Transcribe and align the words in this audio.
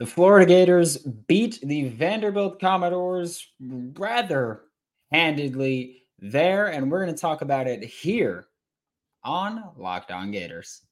The 0.00 0.06
Florida 0.06 0.44
Gators 0.44 0.96
beat 0.98 1.60
the 1.62 1.88
Vanderbilt 1.88 2.60
Commodores 2.60 3.46
rather 3.60 4.62
handedly 5.12 6.02
there, 6.18 6.66
and 6.66 6.90
we're 6.90 7.04
going 7.04 7.14
to 7.14 7.20
talk 7.20 7.42
about 7.42 7.68
it 7.68 7.84
here 7.84 8.48
on 9.22 9.62
Locked 9.76 10.10
On 10.10 10.32
Gators. 10.32 10.82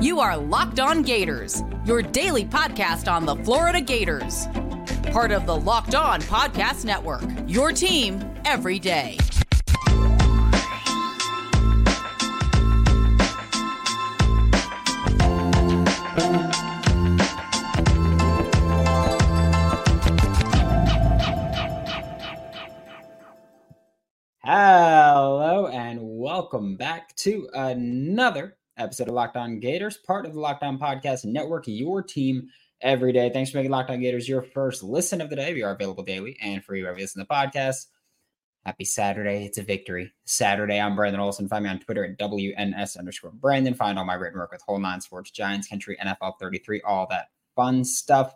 You 0.00 0.18
are 0.18 0.36
Locked 0.36 0.80
On 0.80 1.02
Gators, 1.02 1.62
your 1.84 2.02
daily 2.02 2.44
podcast 2.44 3.10
on 3.10 3.26
the 3.26 3.36
Florida 3.44 3.80
Gators. 3.80 4.48
Part 5.12 5.30
of 5.30 5.46
the 5.46 5.56
Locked 5.56 5.94
On 5.94 6.20
Podcast 6.22 6.84
Network, 6.84 7.22
your 7.46 7.70
team 7.70 8.28
every 8.44 8.80
day. 8.80 9.18
And 25.84 25.98
welcome 26.00 26.76
back 26.76 27.12
to 27.16 27.48
another 27.54 28.56
episode 28.76 29.08
of 29.08 29.14
Locked 29.14 29.36
On 29.36 29.58
Gators, 29.58 29.96
part 29.96 30.24
of 30.24 30.32
the 30.32 30.38
Locked 30.38 30.62
On 30.62 30.78
Podcast 30.78 31.24
Network, 31.24 31.64
your 31.66 32.04
team 32.04 32.48
every 32.82 33.12
day. 33.12 33.30
Thanks 33.30 33.50
for 33.50 33.56
making 33.56 33.72
Locked 33.72 33.90
On 33.90 34.00
Gators 34.00 34.28
your 34.28 34.42
first 34.42 34.84
listen 34.84 35.20
of 35.20 35.28
the 35.28 35.34
day. 35.34 35.52
We 35.52 35.64
are 35.64 35.74
available 35.74 36.04
daily 36.04 36.38
and 36.40 36.64
free 36.64 36.82
wherever 36.82 36.98
you 36.98 37.02
listen 37.02 37.20
to 37.20 37.26
the 37.28 37.34
podcast. 37.34 37.86
Happy 38.64 38.84
Saturday. 38.84 39.44
It's 39.44 39.58
a 39.58 39.64
victory. 39.64 40.12
Saturday, 40.24 40.78
I'm 40.78 40.94
Brandon 40.94 41.20
Olsen. 41.20 41.48
Find 41.48 41.64
me 41.64 41.70
on 41.70 41.80
Twitter 41.80 42.04
at 42.04 42.16
WNS 42.16 42.96
underscore 42.96 43.32
Brandon. 43.32 43.74
Find 43.74 43.98
all 43.98 44.04
my 44.04 44.14
written 44.14 44.38
work 44.38 44.52
with 44.52 44.62
Whole 44.62 44.78
Nine 44.78 45.00
Sports, 45.00 45.32
Giants 45.32 45.66
Country, 45.66 45.98
NFL 46.00 46.34
33, 46.38 46.80
all 46.82 47.08
that 47.10 47.30
fun 47.56 47.84
stuff. 47.84 48.32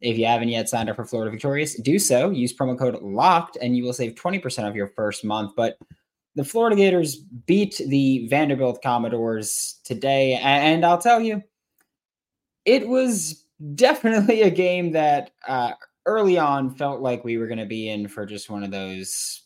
If 0.00 0.16
you 0.16 0.24
haven't 0.24 0.48
yet 0.48 0.70
signed 0.70 0.88
up 0.88 0.96
for 0.96 1.04
Florida 1.04 1.30
Victorious, 1.30 1.78
do 1.78 1.98
so. 1.98 2.30
Use 2.30 2.56
promo 2.56 2.78
code 2.78 3.02
LOCKED 3.02 3.58
and 3.60 3.76
you 3.76 3.84
will 3.84 3.92
save 3.92 4.14
20% 4.14 4.66
of 4.66 4.74
your 4.74 4.88
first 4.88 5.26
month. 5.26 5.52
But 5.54 5.76
the 6.34 6.44
Florida 6.44 6.76
Gators 6.76 7.16
beat 7.16 7.80
the 7.86 8.26
Vanderbilt 8.28 8.82
Commodores 8.82 9.80
today. 9.84 10.34
And 10.42 10.84
I'll 10.84 10.98
tell 10.98 11.20
you, 11.20 11.42
it 12.64 12.86
was 12.88 13.44
definitely 13.74 14.42
a 14.42 14.50
game 14.50 14.92
that 14.92 15.32
uh, 15.46 15.72
early 16.06 16.38
on 16.38 16.74
felt 16.74 17.00
like 17.00 17.24
we 17.24 17.38
were 17.38 17.46
going 17.46 17.58
to 17.58 17.66
be 17.66 17.88
in 17.88 18.08
for 18.08 18.26
just 18.26 18.50
one 18.50 18.62
of 18.62 18.70
those 18.70 19.42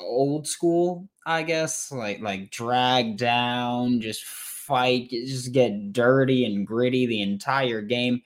old 0.00 0.46
school, 0.46 1.08
I 1.26 1.42
guess, 1.42 1.90
like 1.90 2.20
like 2.20 2.50
drag 2.50 3.16
down, 3.16 4.00
just 4.00 4.24
fight, 4.24 5.10
just 5.10 5.52
get 5.52 5.92
dirty 5.92 6.44
and 6.44 6.66
gritty 6.66 7.06
the 7.06 7.22
entire 7.22 7.82
game 7.82 8.22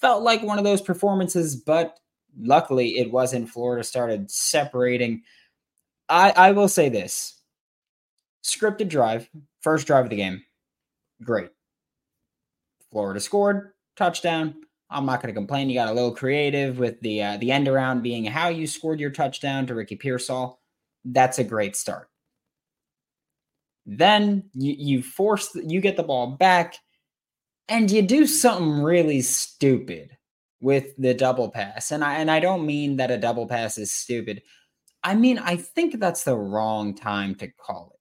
felt 0.00 0.22
like 0.22 0.42
one 0.42 0.58
of 0.58 0.64
those 0.64 0.80
performances, 0.80 1.54
but 1.54 1.98
luckily 2.40 2.98
it 2.98 3.10
wasn't. 3.10 3.48
Florida 3.48 3.84
started 3.84 4.30
separating. 4.30 5.22
I, 6.10 6.30
I 6.30 6.52
will 6.52 6.68
say 6.68 6.88
this 6.88 7.40
scripted 8.42 8.88
drive, 8.88 9.28
first 9.60 9.86
drive 9.86 10.04
of 10.04 10.10
the 10.10 10.16
game, 10.16 10.42
great. 11.22 11.50
Florida 12.90 13.20
scored, 13.20 13.72
touchdown. 13.96 14.54
I'm 14.90 15.06
not 15.06 15.22
going 15.22 15.32
to 15.32 15.38
complain. 15.38 15.70
You 15.70 15.76
got 15.76 15.88
a 15.88 15.92
little 15.92 16.14
creative 16.14 16.78
with 16.78 17.00
the 17.00 17.22
uh, 17.22 17.36
the 17.36 17.52
end 17.52 17.68
around 17.68 18.02
being 18.02 18.24
how 18.24 18.48
you 18.48 18.66
scored 18.66 18.98
your 18.98 19.10
touchdown 19.10 19.66
to 19.66 19.74
Ricky 19.74 19.94
Pearsall. 19.94 20.60
That's 21.04 21.38
a 21.38 21.44
great 21.44 21.76
start. 21.76 22.08
Then 23.86 24.50
you 24.52 24.74
you 24.76 25.02
force 25.02 25.54
you 25.54 25.80
get 25.80 25.96
the 25.96 26.02
ball 26.02 26.32
back 26.32 26.74
and 27.68 27.88
you 27.88 28.02
do 28.02 28.26
something 28.26 28.82
really 28.82 29.20
stupid 29.20 30.16
with 30.60 30.94
the 30.98 31.14
double 31.14 31.50
pass. 31.50 31.92
And 31.92 32.02
I 32.02 32.16
and 32.16 32.30
I 32.30 32.40
don't 32.40 32.66
mean 32.66 32.96
that 32.96 33.12
a 33.12 33.16
double 33.16 33.46
pass 33.46 33.78
is 33.78 33.92
stupid. 33.92 34.42
I 35.02 35.14
mean, 35.14 35.38
I 35.38 35.56
think 35.56 35.98
that's 35.98 36.24
the 36.24 36.36
wrong 36.36 36.94
time 36.94 37.34
to 37.36 37.48
call 37.48 37.92
it. 37.94 38.00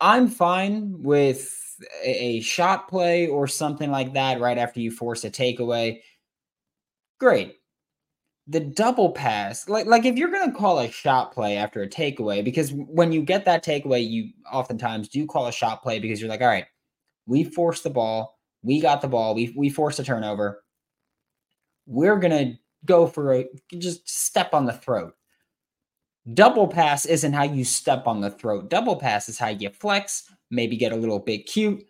I'm 0.00 0.28
fine 0.28 1.02
with 1.02 1.50
a 2.02 2.40
shot 2.40 2.88
play 2.88 3.28
or 3.28 3.46
something 3.46 3.90
like 3.90 4.12
that 4.12 4.40
right 4.40 4.58
after 4.58 4.80
you 4.80 4.90
force 4.90 5.24
a 5.24 5.30
takeaway. 5.30 6.00
Great. 7.18 7.56
The 8.48 8.60
double 8.60 9.10
pass, 9.10 9.68
like 9.68 9.86
like 9.86 10.04
if 10.04 10.16
you're 10.16 10.30
to 10.30 10.52
call 10.52 10.78
a 10.78 10.90
shot 10.90 11.32
play 11.32 11.56
after 11.56 11.82
a 11.82 11.88
takeaway 11.88 12.44
because 12.44 12.72
when 12.72 13.10
you 13.10 13.22
get 13.22 13.44
that 13.46 13.64
takeaway, 13.64 14.08
you 14.08 14.30
oftentimes 14.52 15.08
do 15.08 15.26
call 15.26 15.48
a 15.48 15.52
shot 15.52 15.82
play 15.82 15.98
because 15.98 16.20
you're 16.20 16.30
like, 16.30 16.42
"All 16.42 16.46
right, 16.46 16.66
we 17.26 17.42
forced 17.42 17.82
the 17.82 17.90
ball 17.90 18.36
we 18.66 18.80
got 18.80 19.00
the 19.00 19.08
ball. 19.08 19.34
We 19.34 19.54
we 19.56 19.70
forced 19.70 20.00
a 20.00 20.04
turnover. 20.04 20.64
We're 21.86 22.18
gonna 22.18 22.58
go 22.84 23.06
for 23.06 23.32
a 23.32 23.46
just 23.78 24.08
step 24.08 24.52
on 24.54 24.66
the 24.66 24.72
throat. 24.72 25.14
Double 26.34 26.66
pass 26.66 27.06
isn't 27.06 27.32
how 27.32 27.44
you 27.44 27.64
step 27.64 28.06
on 28.06 28.20
the 28.20 28.30
throat. 28.30 28.68
Double 28.68 28.96
pass 28.96 29.28
is 29.28 29.38
how 29.38 29.48
you 29.48 29.70
flex, 29.70 30.24
maybe 30.50 30.76
get 30.76 30.92
a 30.92 30.96
little 30.96 31.20
bit 31.20 31.46
cute, 31.46 31.86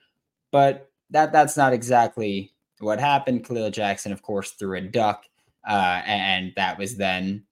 but 0.53 0.91
that 1.11 1.33
that's 1.33 1.57
not 1.57 1.73
exactly 1.73 2.53
what 2.81 3.01
happened. 3.01 3.45
Kahleil 3.45 3.73
Jackson, 3.73 4.13
of 4.13 4.23
course, 4.23 4.51
threw 4.53 4.77
a 4.77 4.81
duck, 4.83 5.25
uh, 5.67 6.03
and 6.07 6.53
that 6.57 6.79
was 6.79 6.97
then 6.97 7.45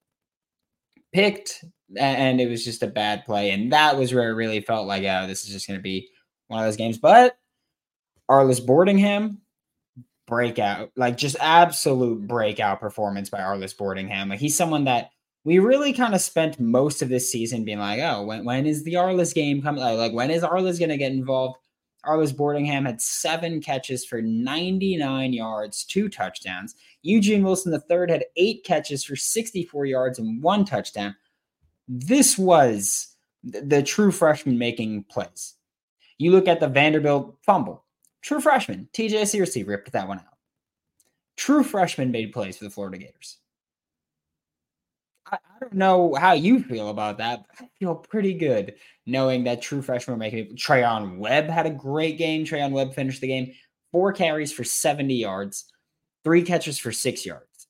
picked, 1.13 1.65
and 1.97 2.41
it 2.41 2.51
was 2.51 2.65
just 2.65 2.83
a 2.83 2.87
bad 2.87 3.25
play. 3.25 3.51
And 3.51 3.73
that 3.73 3.97
was 3.97 4.13
where 4.13 4.31
it 4.31 4.35
really 4.35 4.61
felt 4.61 4.87
like, 4.87 5.05
oh, 5.05 5.27
this 5.27 5.45
is 5.45 5.53
just 5.53 5.67
going 5.67 5.79
to 5.79 5.83
be 5.83 6.11
one 6.49 6.61
of 6.61 6.67
those 6.67 6.77
games. 6.77 6.99
But 6.99 7.39
Arlis 8.31 8.65
Boardingham, 8.65 9.39
breakout, 10.27 10.91
like 10.97 11.17
just 11.17 11.37
absolute 11.41 12.27
breakout 12.27 12.81
performance 12.81 13.31
by 13.31 13.39
Arlis 13.39 13.75
Boardingham. 13.75 14.29
Like 14.29 14.41
he's 14.41 14.57
someone 14.57 14.85
that 14.85 15.11
we 15.45 15.59
really 15.59 15.93
kind 15.93 16.15
of 16.15 16.21
spent 16.21 16.59
most 16.59 17.03
of 17.03 17.11
this 17.11 17.31
season 17.31 17.65
being 17.65 17.79
like, 17.79 18.01
oh, 18.01 18.23
when, 18.23 18.45
when 18.45 18.67
is 18.67 18.83
the 18.83 18.95
Arlis 18.95 19.35
game 19.35 19.61
coming? 19.63 19.83
Like, 19.83 20.13
when 20.13 20.31
is 20.31 20.43
Arlis 20.43 20.79
going 20.79 20.89
to 20.89 20.97
get 20.97 21.13
involved? 21.13 21.59
Arlis 22.07 22.35
Boardingham 22.35 22.87
had 22.87 23.01
seven 23.01 23.61
catches 23.61 24.05
for 24.05 24.21
99 24.21 25.33
yards, 25.33 25.85
two 25.85 26.09
touchdowns. 26.09 26.75
Eugene 27.03 27.43
Wilson 27.43 27.73
III 27.73 28.11
had 28.11 28.25
eight 28.37 28.65
catches 28.65 29.05
for 29.05 29.17
64 29.17 29.87
yards 29.87 30.19
and 30.19 30.43
one 30.43 30.65
touchdown. 30.65 31.15
This 31.89 32.39
was 32.39 33.15
the, 33.43 33.83
true 33.83 34.11
freshman 34.11 34.59
making 34.59 35.05
plays. 35.05 35.55
You 36.19 36.31
look 36.31 36.49
at 36.49 36.61
the 36.61 36.69
Vanderbilt 36.69 37.37
fumble. 37.43 37.85
True 38.23 38.41
freshman, 38.41 38.89
TJ 38.95 39.23
Searcy 39.23 39.67
ripped 39.67 39.93
that 39.93 40.09
one 40.09 40.19
out. 40.19 40.25
True 41.37 41.63
freshman 41.63 42.11
made 42.11 42.33
plays 42.33 42.57
for 42.57 42.65
the 42.65 42.71
Florida 42.71 42.97
Gators. 42.97 43.39
I, 45.31 45.37
I 45.37 45.59
don't 45.61 45.75
know 45.75 46.15
how 46.15 46.33
you 46.33 46.63
feel 46.63 46.91
about 46.91 47.19
that, 47.19 47.47
I 47.61 47.69
feel 47.79 47.95
pretty 47.95 48.35
good 48.35 48.75
knowing 49.07 49.45
that 49.45 49.63
true 49.63 49.83
freshmen 49.83 50.15
were 50.15 50.19
making 50.19 50.39
it. 50.39 50.57
Treyaun 50.57 51.19
Webb 51.19 51.49
had 51.49 51.67
a 51.67 51.71
great 51.71 52.19
game. 52.19 52.45
Treyaun 52.45 52.73
Webb 52.73 52.95
finished 52.95 53.21
the 53.21 53.27
game 53.27 53.53
four 53.93 54.13
carries 54.13 54.53
for 54.53 54.65
70 54.65 55.15
yards, 55.15 55.67
three 56.25 56.43
catches 56.43 56.79
for 56.79 56.91
six 56.91 57.25
yards. 57.25 57.69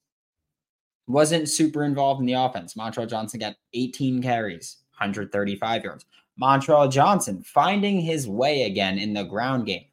Wasn't 1.07 1.51
super 1.51 1.85
involved 1.85 2.21
in 2.21 2.27
the 2.27 2.33
offense. 2.33 2.75
Montrell 2.75 3.09
Johnson 3.09 3.41
got 3.41 3.57
18 3.75 4.23
carries, 4.23 4.79
135 4.93 5.85
yards. 5.85 6.07
Montrell 6.41 6.91
Johnson 6.91 7.43
finding 7.43 8.01
his 8.01 8.27
way 8.27 8.63
again 8.63 8.99
in 8.99 9.13
the 9.13 9.25
ground 9.25 9.67
game. 9.67 9.85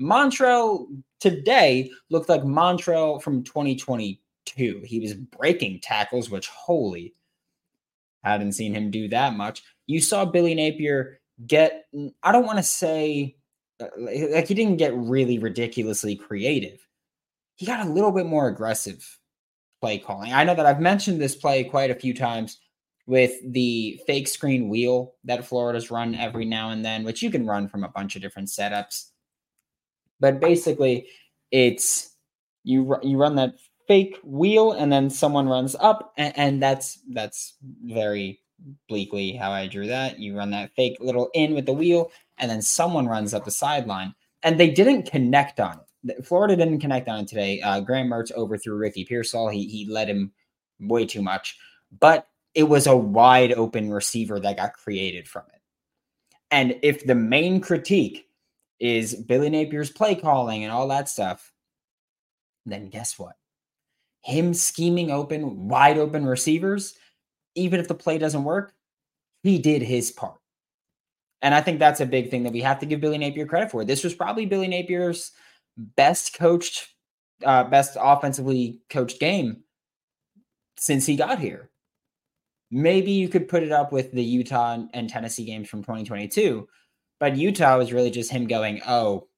Montrell 0.00 0.86
today 1.20 1.90
looked 2.10 2.28
like 2.28 2.42
Montrell 2.42 3.22
from 3.22 3.44
2022. 4.46 4.86
He 4.86 5.00
was 5.00 5.14
breaking 5.14 5.80
tackles, 5.80 6.30
which 6.30 6.48
holy, 6.48 7.14
hadn't 8.24 8.52
seen 8.52 8.74
him 8.74 8.90
do 8.90 9.08
that 9.08 9.36
much. 9.36 9.62
You 9.86 10.00
saw 10.00 10.24
Billy 10.24 10.54
Napier 10.54 11.20
get, 11.46 11.86
I 12.22 12.32
don't 12.32 12.46
want 12.46 12.58
to 12.58 12.62
say, 12.62 13.36
uh, 13.80 13.86
like 13.98 14.48
he 14.48 14.54
didn't 14.54 14.78
get 14.78 14.96
really 14.96 15.38
ridiculously 15.38 16.16
creative. 16.16 16.84
He 17.54 17.66
got 17.66 17.86
a 17.86 17.90
little 17.90 18.12
bit 18.12 18.26
more 18.26 18.48
aggressive 18.48 19.18
play 19.80 19.98
calling. 19.98 20.32
I 20.32 20.44
know 20.44 20.54
that 20.54 20.66
I've 20.66 20.80
mentioned 20.80 21.20
this 21.20 21.36
play 21.36 21.64
quite 21.64 21.90
a 21.90 21.94
few 21.94 22.14
times 22.14 22.58
with 23.06 23.34
the 23.52 24.00
fake 24.06 24.26
screen 24.26 24.68
wheel 24.68 25.14
that 25.24 25.44
Florida's 25.44 25.90
run 25.90 26.14
every 26.14 26.44
now 26.44 26.70
and 26.70 26.84
then, 26.84 27.04
which 27.04 27.22
you 27.22 27.30
can 27.30 27.46
run 27.46 27.68
from 27.68 27.84
a 27.84 27.88
bunch 27.88 28.16
of 28.16 28.22
different 28.22 28.48
setups. 28.48 29.10
But 30.18 30.40
basically, 30.40 31.08
it's 31.50 32.16
you 32.64 32.96
you 33.02 33.16
run 33.16 33.36
that 33.36 33.54
fake 33.86 34.18
wheel 34.24 34.72
and 34.72 34.92
then 34.92 35.08
someone 35.10 35.48
runs 35.48 35.76
up 35.78 36.12
and, 36.16 36.36
and, 36.36 36.62
that's 36.62 37.00
that's 37.12 37.54
very 37.84 38.40
bleakly 38.88 39.32
how 39.32 39.50
I 39.50 39.66
drew 39.66 39.86
that. 39.86 40.18
You 40.18 40.36
run 40.36 40.50
that 40.50 40.74
fake 40.74 40.96
little 41.00 41.30
in 41.34 41.54
with 41.54 41.66
the 41.66 41.72
wheel 41.72 42.10
and 42.38 42.50
then 42.50 42.62
someone 42.62 43.06
runs 43.06 43.34
up 43.34 43.44
the 43.44 43.50
sideline 43.50 44.14
and 44.42 44.58
they 44.58 44.70
didn't 44.70 45.10
connect 45.10 45.60
on 45.60 45.80
it. 46.04 46.24
Florida 46.24 46.56
didn't 46.56 46.80
connect 46.80 47.08
on 47.08 47.20
it 47.20 47.28
today. 47.28 47.60
Uh, 47.60 47.80
Graham 47.80 48.08
Mertz 48.08 48.32
overthrew 48.32 48.76
Ricky 48.76 49.04
Pearsall. 49.04 49.48
He 49.48 49.66
he 49.66 49.88
led 49.90 50.08
him 50.08 50.32
way 50.80 51.04
too 51.04 51.22
much, 51.22 51.56
but 51.98 52.28
it 52.54 52.64
was 52.64 52.86
a 52.86 52.96
wide 52.96 53.52
open 53.52 53.90
receiver 53.90 54.38
that 54.40 54.56
got 54.56 54.74
created 54.74 55.28
from 55.28 55.42
it. 55.52 55.60
And 56.50 56.78
if 56.82 57.04
the 57.04 57.14
main 57.14 57.60
critique 57.60 58.26
is 58.78 59.14
Billy 59.14 59.50
Napier's 59.50 59.90
play 59.90 60.14
calling 60.14 60.64
and 60.64 60.72
all 60.72 60.88
that 60.88 61.08
stuff. 61.08 61.52
then 62.64 62.88
guess 62.88 63.18
what? 63.18 63.36
Him 64.26 64.54
scheming 64.54 65.12
open, 65.12 65.68
wide 65.68 65.98
open 65.98 66.26
receivers, 66.26 66.94
even 67.54 67.78
if 67.78 67.86
the 67.86 67.94
play 67.94 68.18
doesn't 68.18 68.42
work, 68.42 68.74
he 69.44 69.58
did 69.58 69.82
his 69.82 70.10
part. 70.10 70.40
And 71.42 71.54
I 71.54 71.60
think 71.60 71.78
that's 71.78 72.00
a 72.00 72.06
big 72.06 72.28
thing 72.28 72.42
that 72.42 72.52
we 72.52 72.60
have 72.62 72.80
to 72.80 72.86
give 72.86 73.00
Billy 73.00 73.18
Napier 73.18 73.46
credit 73.46 73.70
for. 73.70 73.84
This 73.84 74.02
was 74.02 74.14
probably 74.14 74.44
Billy 74.44 74.66
Napier's 74.66 75.30
best 75.76 76.34
coached, 76.34 76.88
uh, 77.44 77.62
best 77.64 77.96
offensively 78.00 78.80
coached 78.90 79.20
game 79.20 79.62
since 80.76 81.06
he 81.06 81.14
got 81.14 81.38
here. 81.38 81.70
Maybe 82.72 83.12
you 83.12 83.28
could 83.28 83.46
put 83.46 83.62
it 83.62 83.70
up 83.70 83.92
with 83.92 84.10
the 84.10 84.24
Utah 84.24 84.82
and 84.92 85.08
Tennessee 85.08 85.44
games 85.44 85.68
from 85.68 85.82
2022, 85.82 86.66
but 87.20 87.36
Utah 87.36 87.78
was 87.78 87.92
really 87.92 88.10
just 88.10 88.32
him 88.32 88.48
going, 88.48 88.80
oh, 88.88 89.28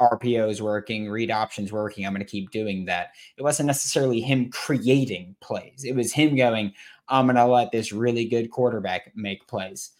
RPO 0.00 0.50
is 0.50 0.62
working, 0.62 1.10
read 1.10 1.30
options 1.30 1.72
working. 1.72 2.06
I'm 2.06 2.12
going 2.12 2.24
to 2.24 2.30
keep 2.30 2.50
doing 2.50 2.84
that. 2.86 3.10
It 3.36 3.42
wasn't 3.42 3.66
necessarily 3.66 4.20
him 4.20 4.50
creating 4.50 5.36
plays. 5.40 5.84
It 5.84 5.94
was 5.94 6.12
him 6.12 6.36
going, 6.36 6.72
I'm 7.08 7.26
going 7.26 7.36
to 7.36 7.44
let 7.44 7.70
this 7.70 7.92
really 7.92 8.24
good 8.24 8.50
quarterback 8.50 9.12
make 9.14 9.46
plays. 9.46 9.90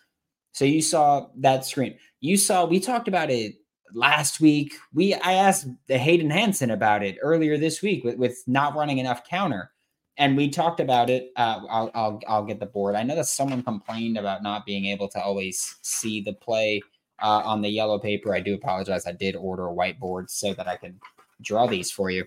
So 0.52 0.64
you 0.64 0.82
saw 0.82 1.28
that 1.36 1.64
screen. 1.64 1.96
You 2.20 2.36
saw 2.36 2.64
we 2.64 2.80
talked 2.80 3.08
about 3.08 3.30
it 3.30 3.54
last 3.94 4.40
week. 4.40 4.74
We 4.92 5.14
I 5.14 5.34
asked 5.34 5.68
Hayden 5.88 6.30
Hansen 6.30 6.70
about 6.70 7.02
it 7.02 7.18
earlier 7.22 7.56
this 7.56 7.82
week 7.82 8.04
with, 8.04 8.16
with 8.16 8.42
not 8.46 8.74
running 8.74 8.98
enough 8.98 9.24
counter. 9.24 9.70
And 10.16 10.36
we 10.36 10.50
talked 10.50 10.80
about 10.80 11.08
it. 11.08 11.30
Uh, 11.36 11.60
I'll, 11.70 11.90
I'll 11.94 12.20
I'll 12.28 12.44
get 12.44 12.60
the 12.60 12.66
board. 12.66 12.94
I 12.94 13.02
know 13.04 13.14
that 13.14 13.26
someone 13.26 13.62
complained 13.62 14.18
about 14.18 14.42
not 14.42 14.66
being 14.66 14.86
able 14.86 15.08
to 15.08 15.22
always 15.22 15.76
see 15.82 16.20
the 16.20 16.34
play 16.34 16.82
uh, 17.22 17.42
on 17.44 17.62
the 17.62 17.68
yellow 17.68 17.98
paper. 17.98 18.34
I 18.34 18.40
do 18.40 18.54
apologize. 18.54 19.06
I 19.06 19.12
did 19.12 19.36
order 19.36 19.68
a 19.68 19.72
whiteboard 19.72 20.30
so 20.30 20.54
that 20.54 20.68
I 20.68 20.76
can 20.76 21.00
draw 21.42 21.66
these 21.66 21.90
for 21.90 22.10
you. 22.10 22.24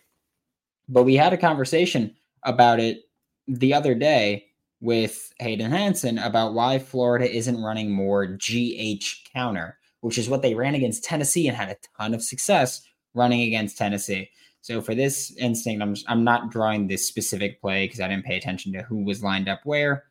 But 0.90 1.04
we 1.04 1.16
had 1.16 1.34
a 1.34 1.38
conversation 1.38 2.16
about 2.44 2.80
it 2.80 3.04
the 3.48 3.74
other 3.74 3.96
day 3.96 4.48
with 4.82 5.34
Hayden 5.40 5.72
Hansen 5.72 6.18
about 6.18 6.54
why 6.54 6.78
Florida 6.78 7.30
isn't 7.34 7.62
running 7.62 7.92
more 7.92 8.26
GH 8.26 9.06
counter, 9.34 9.78
which 10.02 10.18
is 10.18 10.30
what 10.30 10.42
they 10.42 10.56
ran 10.56 10.76
against 10.76 11.06
Tennessee 11.06 11.48
and 11.48 11.56
had 11.56 11.70
a 11.70 11.78
ton 11.98 12.14
of 12.14 12.22
success 12.22 12.84
running 13.14 13.42
against 13.42 13.78
Tennessee. 13.78 14.30
So 14.62 14.82
for 14.82 14.96
this 14.96 15.36
instinct, 15.38 15.82
I'm 15.82 15.96
I'm 16.08 16.24
not 16.24 16.52
drawing 16.52 16.88
this 16.88 17.08
specific 17.08 17.62
play 17.62 17.86
because 17.86 18.00
I 18.00 18.08
didn't 18.08 18.26
pay 18.26 18.38
attention 18.38 18.74
to 18.74 18.82
who 18.82 19.04
was 19.04 19.24
lined 19.24 19.50
up 19.50 19.62
where, 19.64 20.06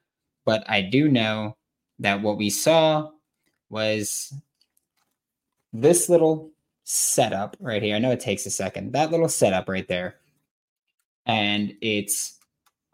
but 0.44 0.62
I 0.68 0.82
do 0.82 1.08
know 1.08 1.56
that 1.98 2.22
what 2.22 2.36
we 2.36 2.50
saw 2.50 3.10
was 3.70 4.32
this 5.72 6.08
little 6.08 6.50
setup 6.84 7.56
right 7.60 7.82
here. 7.82 7.96
I 7.96 7.98
know 7.98 8.10
it 8.10 8.20
takes 8.20 8.46
a 8.46 8.50
second. 8.50 8.92
That 8.92 9.10
little 9.10 9.28
setup 9.28 9.68
right 9.68 9.86
there. 9.88 10.16
And 11.26 11.74
it's 11.80 12.38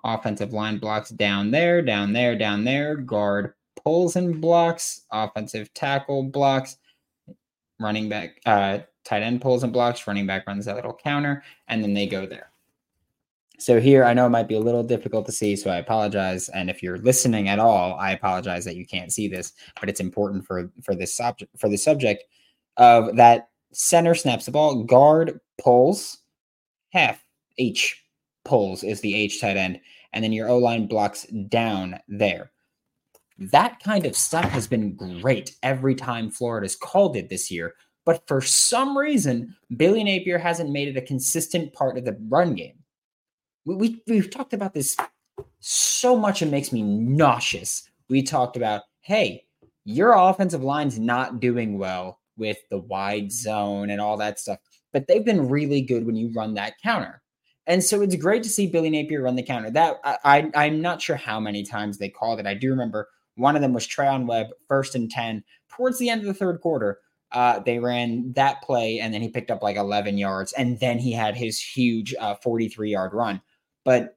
offensive 0.05 0.53
line 0.53 0.79
blocks 0.79 1.11
down 1.11 1.51
there, 1.51 1.83
down 1.83 2.13
there, 2.13 2.37
down 2.37 2.65
there. 2.65 2.97
Guard 2.97 3.55
pulls 3.83 4.17
and 4.17 4.41
blocks. 4.41 5.03
Offensive 5.11 5.73
tackle 5.75 6.25
blocks. 6.25 6.77
Running 7.81 8.09
back, 8.09 8.41
uh, 8.45 8.81
tight 9.05 9.23
end 9.23 9.41
pulls 9.41 9.63
and 9.63 9.73
blocks. 9.73 10.07
Running 10.07 10.27
back 10.27 10.47
runs 10.47 10.65
that 10.65 10.77
little 10.77 10.99
counter, 11.03 11.45
and 11.69 11.83
then 11.83 11.95
they 11.95 12.07
go 12.07 12.27
there. 12.27 12.51
So 13.61 13.81
here, 13.81 14.05
I 14.05 14.15
know 14.15 14.27
it 14.27 14.31
might 14.31 14.49
be 14.49 14.55
a 14.55 14.61
little 14.61 14.83
difficult 14.83 15.27
to 15.27 15.33
see, 15.33 15.57
so 15.57 15.71
I 15.71 15.79
apologize. 15.79 16.49
And 16.49 16.71
if 16.71 16.83
you're 16.83 16.99
listening 16.99 17.49
at 17.49 17.59
all, 17.59 17.95
I 17.99 18.13
apologize 18.13 18.65
that 18.65 18.77
you 18.77 18.85
can't 18.87 19.13
see 19.13 19.29
this, 19.29 19.53
but 19.81 19.89
it's 19.89 20.01
important 20.01 20.45
for 20.45 20.71
for 20.83 20.95
this 20.95 21.15
subject 21.15 21.57
for 21.59 21.69
the 21.69 21.77
subject 21.79 22.25
of 22.79 23.17
that 23.17 23.51
center 23.73 24.15
snaps 24.15 24.47
the 24.47 24.53
ball, 24.53 24.85
guard 24.85 25.41
pulls, 25.61 26.19
half 26.91 27.23
H 27.59 28.03
pulls 28.45 28.83
is 28.83 29.01
the 29.01 29.15
H 29.15 29.41
tight 29.41 29.57
end, 29.57 29.81
and 30.13 30.25
then 30.25 30.33
your 30.33 30.49
O 30.49 30.59
line 30.59 30.87
blocks 30.87 31.27
down 31.49 31.99
there. 32.09 32.51
That 33.39 33.81
kind 33.83 34.07
of 34.07 34.17
stuff 34.17 34.47
has 34.47 34.67
been 34.67 34.97
great 34.97 35.57
every 35.63 35.95
time 35.95 36.31
Florida's 36.31 36.75
called 36.75 37.17
it 37.17 37.29
this 37.29 37.51
year. 37.51 37.75
But 38.05 38.27
for 38.27 38.41
some 38.41 38.97
reason, 38.97 39.55
Billy 39.77 40.03
Napier 40.03 40.39
hasn't 40.39 40.71
made 40.71 40.89
it 40.89 40.97
a 40.97 41.03
consistent 41.03 41.73
part 41.75 41.99
of 41.99 42.05
the 42.05 42.17
run 42.29 42.55
game. 42.55 42.79
We, 43.67 43.75
we, 43.75 44.03
we've 44.07 44.31
talked 44.31 44.55
about 44.55 44.73
this 44.73 44.97
so 45.61 46.17
much, 46.17 46.41
it 46.41 46.47
makes 46.47 46.73
me 46.73 46.83
nauseous. 46.83 47.89
We 48.09 48.23
talked 48.23 48.57
about, 48.57 48.83
hey, 49.03 49.45
your 49.85 50.15
offensive 50.15 50.65
line's 50.65 50.99
not 50.99 51.41
doing 51.41 51.79
well 51.79 52.18
with 52.39 52.59
the 52.71 52.79
wide 52.79 53.33
zone 53.33 53.91
and 53.91 54.01
all 54.01 54.17
that 54.17 54.39
stuff, 54.39 54.59
but 54.93 55.07
they've 55.07 55.25
been 55.25 55.49
really 55.49 55.81
good 55.81 56.07
when 56.07 56.17
you 56.17 56.33
run 56.35 56.55
that 56.55 56.75
counter. 56.83 57.23
And 57.67 57.85
so 57.85 58.01
it's 58.01 58.17
great 58.17 58.43
to 58.45 58.49
see 58.49 58.67
Billy 58.67 58.89
Napier 58.89 59.23
run 59.23 59.37
the 59.37 59.43
counter. 59.43 59.71
That 59.71 60.01
I, 60.05 60.51
I 60.55 60.67
am 60.67 60.81
not 60.81 61.03
sure 61.03 61.17
how 61.17 61.39
many 61.39 61.65
times 61.65 61.99
they 61.99 62.09
called 62.09 62.41
it. 62.41 62.47
I 62.47 62.55
do 62.55 62.71
remember 62.71 63.09
one 63.37 63.55
of 63.55 63.63
them 63.63 63.75
was 63.75 63.87
Treyaun 63.87 64.27
Webb, 64.27 64.49
first 64.67 64.95
and 64.95 65.11
ten, 65.11 65.45
towards 65.69 65.99
the 65.99 66.09
end 66.09 66.23
of 66.23 66.27
the 66.27 66.35
third 66.35 66.61
quarter. 66.61 66.99
Uh, 67.31 67.59
they 67.59 67.79
ran 67.79 68.33
that 68.33 68.63
play, 68.63 68.99
and 69.01 69.13
then 69.13 69.21
he 69.21 69.29
picked 69.29 69.51
up 69.51 69.63
like 69.63 69.77
11 69.77 70.17
yards, 70.17 70.55
and 70.55 70.81
then 70.81 70.99
he 70.99 71.13
had 71.13 71.37
his 71.37 71.61
huge 71.61 72.15
uh, 72.19 72.35
43 72.37 72.91
yard 72.91 73.13
run. 73.13 73.43
But 73.85 74.17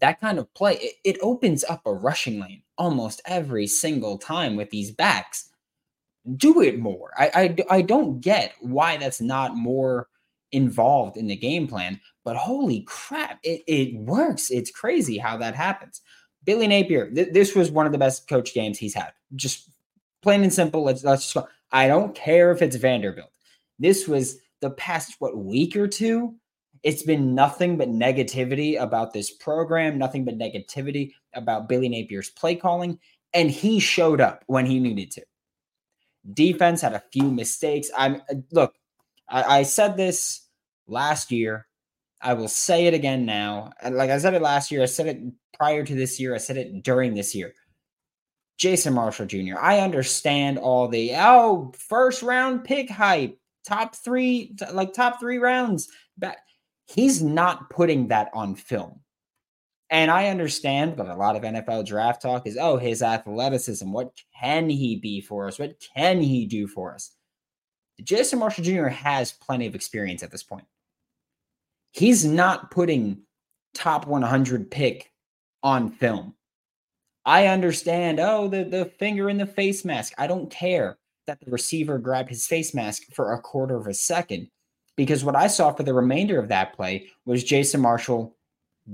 that 0.00 0.20
kind 0.20 0.38
of 0.38 0.52
play, 0.52 0.74
it, 0.74 0.94
it 1.04 1.18
opens 1.22 1.64
up 1.64 1.82
a 1.86 1.92
rushing 1.92 2.40
lane 2.40 2.62
almost 2.76 3.22
every 3.26 3.66
single 3.66 4.18
time 4.18 4.56
with 4.56 4.70
these 4.70 4.90
backs. 4.90 5.50
Do 6.36 6.60
it 6.60 6.78
more. 6.78 7.12
I, 7.16 7.56
I, 7.70 7.76
I 7.78 7.82
don't 7.82 8.20
get 8.20 8.54
why 8.60 8.96
that's 8.96 9.20
not 9.20 9.56
more 9.56 10.08
involved 10.52 11.16
in 11.16 11.26
the 11.26 11.36
game 11.36 11.66
plan, 11.68 12.00
but 12.24 12.36
holy 12.36 12.82
crap, 12.82 13.38
it, 13.42 13.62
it 13.66 13.94
works. 13.94 14.50
It's 14.50 14.70
crazy 14.70 15.18
how 15.18 15.36
that 15.36 15.54
happens. 15.54 16.00
Billy 16.44 16.66
Napier, 16.66 17.10
th- 17.10 17.32
this 17.32 17.54
was 17.54 17.70
one 17.70 17.86
of 17.86 17.92
the 17.92 17.98
best 17.98 18.28
coach 18.28 18.54
games 18.54 18.78
he's 18.78 18.94
had. 18.94 19.12
Just 19.34 19.70
plain 20.22 20.42
and 20.42 20.52
simple. 20.52 20.82
Let's 20.82 21.04
let's 21.04 21.22
just 21.22 21.34
go. 21.34 21.48
I 21.72 21.88
don't 21.88 22.14
care 22.14 22.52
if 22.52 22.62
it's 22.62 22.76
Vanderbilt. 22.76 23.30
This 23.78 24.08
was 24.08 24.38
the 24.60 24.70
past 24.70 25.16
what 25.18 25.36
week 25.36 25.76
or 25.76 25.88
two. 25.88 26.34
It's 26.82 27.02
been 27.02 27.34
nothing 27.34 27.76
but 27.76 27.88
negativity 27.88 28.80
about 28.80 29.12
this 29.12 29.30
program, 29.30 29.98
nothing 29.98 30.24
but 30.24 30.38
negativity 30.38 31.12
about 31.34 31.68
Billy 31.68 31.88
Napier's 31.88 32.30
play 32.30 32.54
calling, 32.54 32.98
and 33.34 33.50
he 33.50 33.80
showed 33.80 34.20
up 34.20 34.44
when 34.46 34.66
he 34.66 34.78
needed 34.78 35.10
to. 35.12 35.22
Defense 36.32 36.80
had 36.80 36.94
a 36.94 37.02
few 37.12 37.30
mistakes. 37.30 37.90
I'm 37.96 38.22
look, 38.52 38.74
I, 39.28 39.58
I 39.58 39.62
said 39.62 39.96
this 39.96 40.46
last 40.86 41.30
year. 41.30 41.66
I 42.20 42.32
will 42.34 42.48
say 42.48 42.86
it 42.86 42.94
again 42.94 43.26
now. 43.26 43.72
And 43.80 43.94
Like 43.94 44.10
I 44.10 44.18
said 44.18 44.34
it 44.34 44.42
last 44.42 44.70
year, 44.70 44.82
I 44.82 44.86
said 44.86 45.06
it 45.06 45.20
prior 45.58 45.84
to 45.84 45.94
this 45.94 46.18
year, 46.18 46.34
I 46.34 46.38
said 46.38 46.56
it 46.56 46.82
during 46.82 47.14
this 47.14 47.34
year. 47.34 47.54
Jason 48.58 48.94
Marshall 48.94 49.26
Jr. 49.26 49.58
I 49.60 49.80
understand 49.80 50.58
all 50.58 50.88
the 50.88 51.12
oh 51.16 51.72
first 51.76 52.22
round 52.22 52.64
pick 52.64 52.88
hype, 52.88 53.38
top 53.66 53.94
three, 53.94 54.56
like 54.72 54.94
top 54.94 55.20
three 55.20 55.38
rounds. 55.38 55.88
But 56.16 56.38
He's 56.86 57.22
not 57.22 57.68
putting 57.70 58.08
that 58.08 58.30
on 58.32 58.54
film. 58.54 59.00
And 59.90 60.10
I 60.10 60.28
understand, 60.28 60.96
but 60.96 61.08
a 61.08 61.14
lot 61.14 61.36
of 61.36 61.42
NFL 61.42 61.86
draft 61.86 62.20
talk 62.20 62.46
is 62.46 62.58
oh, 62.60 62.76
his 62.76 63.02
athleticism. 63.02 63.90
What 63.90 64.12
can 64.40 64.68
he 64.68 64.96
be 64.96 65.20
for 65.20 65.46
us? 65.46 65.58
What 65.58 65.76
can 65.94 66.20
he 66.20 66.46
do 66.46 66.66
for 66.66 66.92
us? 66.92 67.12
Jason 68.02 68.38
Marshall 68.38 68.64
Jr. 68.64 68.88
has 68.88 69.32
plenty 69.32 69.66
of 69.66 69.74
experience 69.74 70.22
at 70.22 70.30
this 70.30 70.42
point. 70.42 70.66
He's 71.92 72.24
not 72.24 72.70
putting 72.70 73.22
top 73.74 74.06
100 74.06 74.70
pick 74.70 75.12
on 75.62 75.90
film. 75.90 76.34
I 77.24 77.46
understand, 77.46 78.20
oh, 78.20 78.48
the, 78.48 78.64
the 78.64 78.84
finger 78.84 79.30
in 79.30 79.38
the 79.38 79.46
face 79.46 79.84
mask. 79.84 80.12
I 80.18 80.26
don't 80.26 80.50
care 80.50 80.98
that 81.26 81.40
the 81.40 81.50
receiver 81.50 81.98
grabbed 81.98 82.28
his 82.28 82.46
face 82.46 82.74
mask 82.74 83.02
for 83.14 83.32
a 83.32 83.40
quarter 83.40 83.76
of 83.76 83.86
a 83.86 83.94
second 83.94 84.48
because 84.96 85.24
what 85.24 85.36
I 85.36 85.46
saw 85.46 85.72
for 85.72 85.82
the 85.82 85.94
remainder 85.94 86.38
of 86.38 86.48
that 86.48 86.74
play 86.74 87.08
was 87.24 87.42
Jason 87.44 87.80
Marshall 87.80 88.35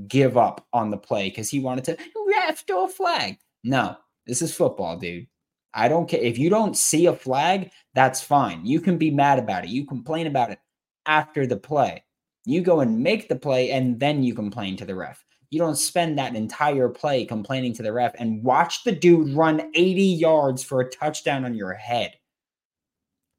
give 0.09 0.37
up 0.37 0.67
on 0.73 0.91
the 0.91 0.97
play 0.97 1.29
because 1.29 1.51
he 1.51 1.61
wanted 1.61 1.85
to 1.85 1.99
ref 2.29 2.65
to 2.67 2.79
a 2.79 2.89
flag. 2.89 3.39
No, 3.65 3.97
this 4.27 4.43
is 4.43 4.55
football, 4.55 4.97
dude. 4.97 5.27
I 5.75 5.89
don't 5.89 6.09
care. 6.09 6.21
If 6.21 6.39
you 6.39 6.51
don't 6.51 6.77
see 6.77 7.07
a 7.07 7.15
flag, 7.15 7.71
that's 7.95 8.21
fine. 8.21 8.65
You 8.65 8.81
can 8.81 8.99
be 8.99 9.11
mad 9.11 9.39
about 9.39 9.65
it. 9.65 9.71
You 9.71 9.87
complain 9.87 10.27
about 10.27 10.51
it 10.51 10.59
after 11.07 11.47
the 11.47 11.57
play. 11.57 12.05
You 12.45 12.61
go 12.61 12.81
and 12.81 13.03
make 13.03 13.29
the 13.29 13.37
play 13.37 13.71
and 13.71 13.99
then 13.99 14.23
you 14.23 14.35
complain 14.35 14.77
to 14.77 14.85
the 14.85 14.95
ref. 14.95 15.25
You 15.51 15.59
don't 15.59 15.77
spend 15.77 16.19
that 16.19 16.35
entire 16.35 16.89
play 16.89 17.25
complaining 17.25 17.75
to 17.75 17.83
the 17.83 17.93
ref 17.93 18.15
and 18.19 18.43
watch 18.43 18.85
the 18.85 18.93
dude 18.93 19.35
run 19.35 19.71
80 19.75 20.03
yards 20.03 20.63
for 20.63 20.81
a 20.81 20.91
touchdown 20.91 21.45
on 21.45 21.55
your 21.55 21.75
head. 21.75 22.15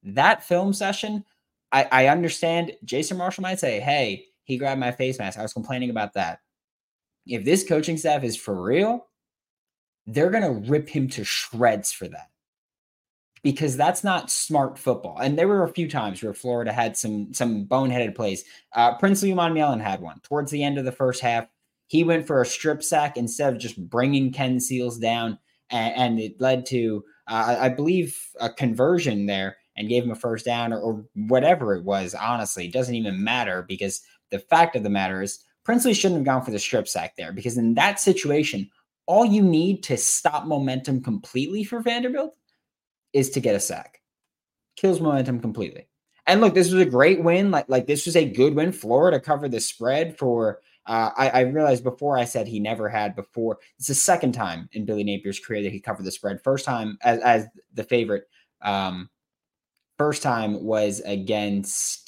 That 0.04 0.44
film 0.44 0.74
session, 0.74 1.26
I, 1.72 1.88
I 1.92 2.08
understand 2.08 2.74
Jason 2.84 3.18
Marshall 3.18 3.42
might 3.42 3.60
say, 3.60 3.80
hey, 3.80 4.26
he 4.44 4.58
grabbed 4.58 4.80
my 4.80 4.92
face 4.92 5.18
mask. 5.18 5.40
I 5.40 5.42
was 5.42 5.54
complaining 5.54 5.90
about 5.90 6.14
that. 6.14 6.40
If 7.28 7.46
this 7.46 7.68
coaching 7.68 7.98
staff 7.98 8.24
is 8.24 8.38
for 8.38 8.62
real, 8.62 9.08
they're 10.08 10.30
going 10.32 10.44
to 10.44 10.70
rip 10.72 10.90
him 10.90 11.10
to 11.10 11.24
shreds 11.24 11.92
for 11.92 12.08
that. 12.08 12.30
because 13.44 13.76
that's 13.76 14.04
not 14.04 14.32
smart 14.32 14.78
football. 14.80 15.18
And 15.20 15.38
there 15.38 15.48
were 15.48 15.64
a 15.64 15.74
few 15.74 15.90
times 15.90 16.24
where 16.24 16.34
Florida 16.34 16.72
had 16.72 16.96
some 16.96 17.34
some 17.34 17.66
boneheaded 17.66 18.16
plays. 18.16 18.44
Uh, 18.74 18.96
Princely 18.98 19.32
Umanmielen 19.32 19.82
had 19.82 20.02
one 20.02 20.20
towards 20.24 20.52
the 20.52 20.64
end 20.64 20.78
of 20.78 20.86
the 20.86 20.92
first 20.92 21.22
half. 21.22 21.48
He 21.88 22.04
went 22.04 22.26
for 22.26 22.42
a 22.42 22.46
strip 22.46 22.82
sack 22.84 23.18
instead 23.18 23.54
of 23.54 23.60
just 23.60 23.78
bringing 23.90 24.32
Ken 24.32 24.60
Seals 24.60 24.98
down, 24.98 25.38
and, 25.70 25.96
and 25.96 26.20
it 26.20 26.40
led 26.40 26.66
to, 26.68 27.04
uh, 27.28 27.58
I 27.60 27.70
believe, 27.70 28.18
a 28.40 28.50
conversion 28.50 29.26
there 29.26 29.58
and 29.76 29.90
gave 29.90 30.04
him 30.04 30.12
a 30.12 30.16
first 30.16 30.46
down 30.46 30.72
or, 30.72 30.80
or 30.80 31.06
whatever 31.16 31.76
it 31.76 31.84
was. 31.84 32.16
Honestly, 32.16 32.66
it 32.68 32.74
doesn't 32.74 32.96
even 32.96 33.24
matter 33.24 33.64
because 33.68 34.02
the 34.32 34.40
fact 34.40 34.76
of 34.76 34.84
the 34.84 34.90
matter 34.90 35.22
is 35.22 35.44
Princely 35.64 35.94
shouldn't 35.94 36.20
have 36.20 36.26
gone 36.26 36.44
for 36.44 36.52
the 36.52 36.60
strip 36.60 36.88
sack 36.88 37.16
there 37.16 37.32
because 37.32 37.58
in 37.58 37.74
that 37.76 38.00
situation, 38.00 38.70
all 39.06 39.26
you 39.26 39.42
need 39.42 39.84
to 39.84 39.98
stop 39.98 40.46
momentum 40.46 41.02
completely 41.02 41.64
for 41.64 41.80
Vanderbilt 41.80 42.36
is 43.14 43.30
to 43.32 43.40
get 43.40 43.56
a 43.56 43.60
sack. 43.60 44.02
Kills 44.76 45.00
momentum 45.00 45.40
completely. 45.40 45.88
And 46.26 46.42
look, 46.42 46.54
this 46.54 46.72
was 46.72 46.82
a 46.82 46.90
great 46.90 47.22
win. 47.22 47.52
Like, 47.52 47.68
like 47.68 47.86
this 47.86 48.06
was 48.06 48.16
a 48.16 48.30
good 48.30 48.56
win. 48.56 48.72
Florida 48.72 49.20
covered 49.20 49.52
the 49.52 49.60
spread 49.60 50.18
for 50.18 50.62
uh, 50.86 51.12
I, 51.16 51.30
I, 51.30 51.40
realized 51.42 51.84
before 51.84 52.18
I 52.18 52.26
said 52.26 52.46
he 52.46 52.60
never 52.60 52.90
had 52.90 53.16
before. 53.16 53.60
It's 53.78 53.88
the 53.88 53.96
second 53.96 54.34
time 54.34 54.68
in 54.74 54.84
Billy 54.84 55.04
Napier's 55.04 55.40
career 55.40 55.64
that 55.64 55.72
he 55.72 55.80
covered 55.80 56.04
the 56.04 56.12
spread. 56.12 56.44
First 56.44 56.66
time 56.66 56.98
as, 57.02 57.22
as 57.22 57.48
the 57.74 57.86
favorite. 57.86 58.26
Um, 58.62 59.10
first 59.98 60.22
time 60.22 60.62
was 60.62 61.00
against. 61.06 62.03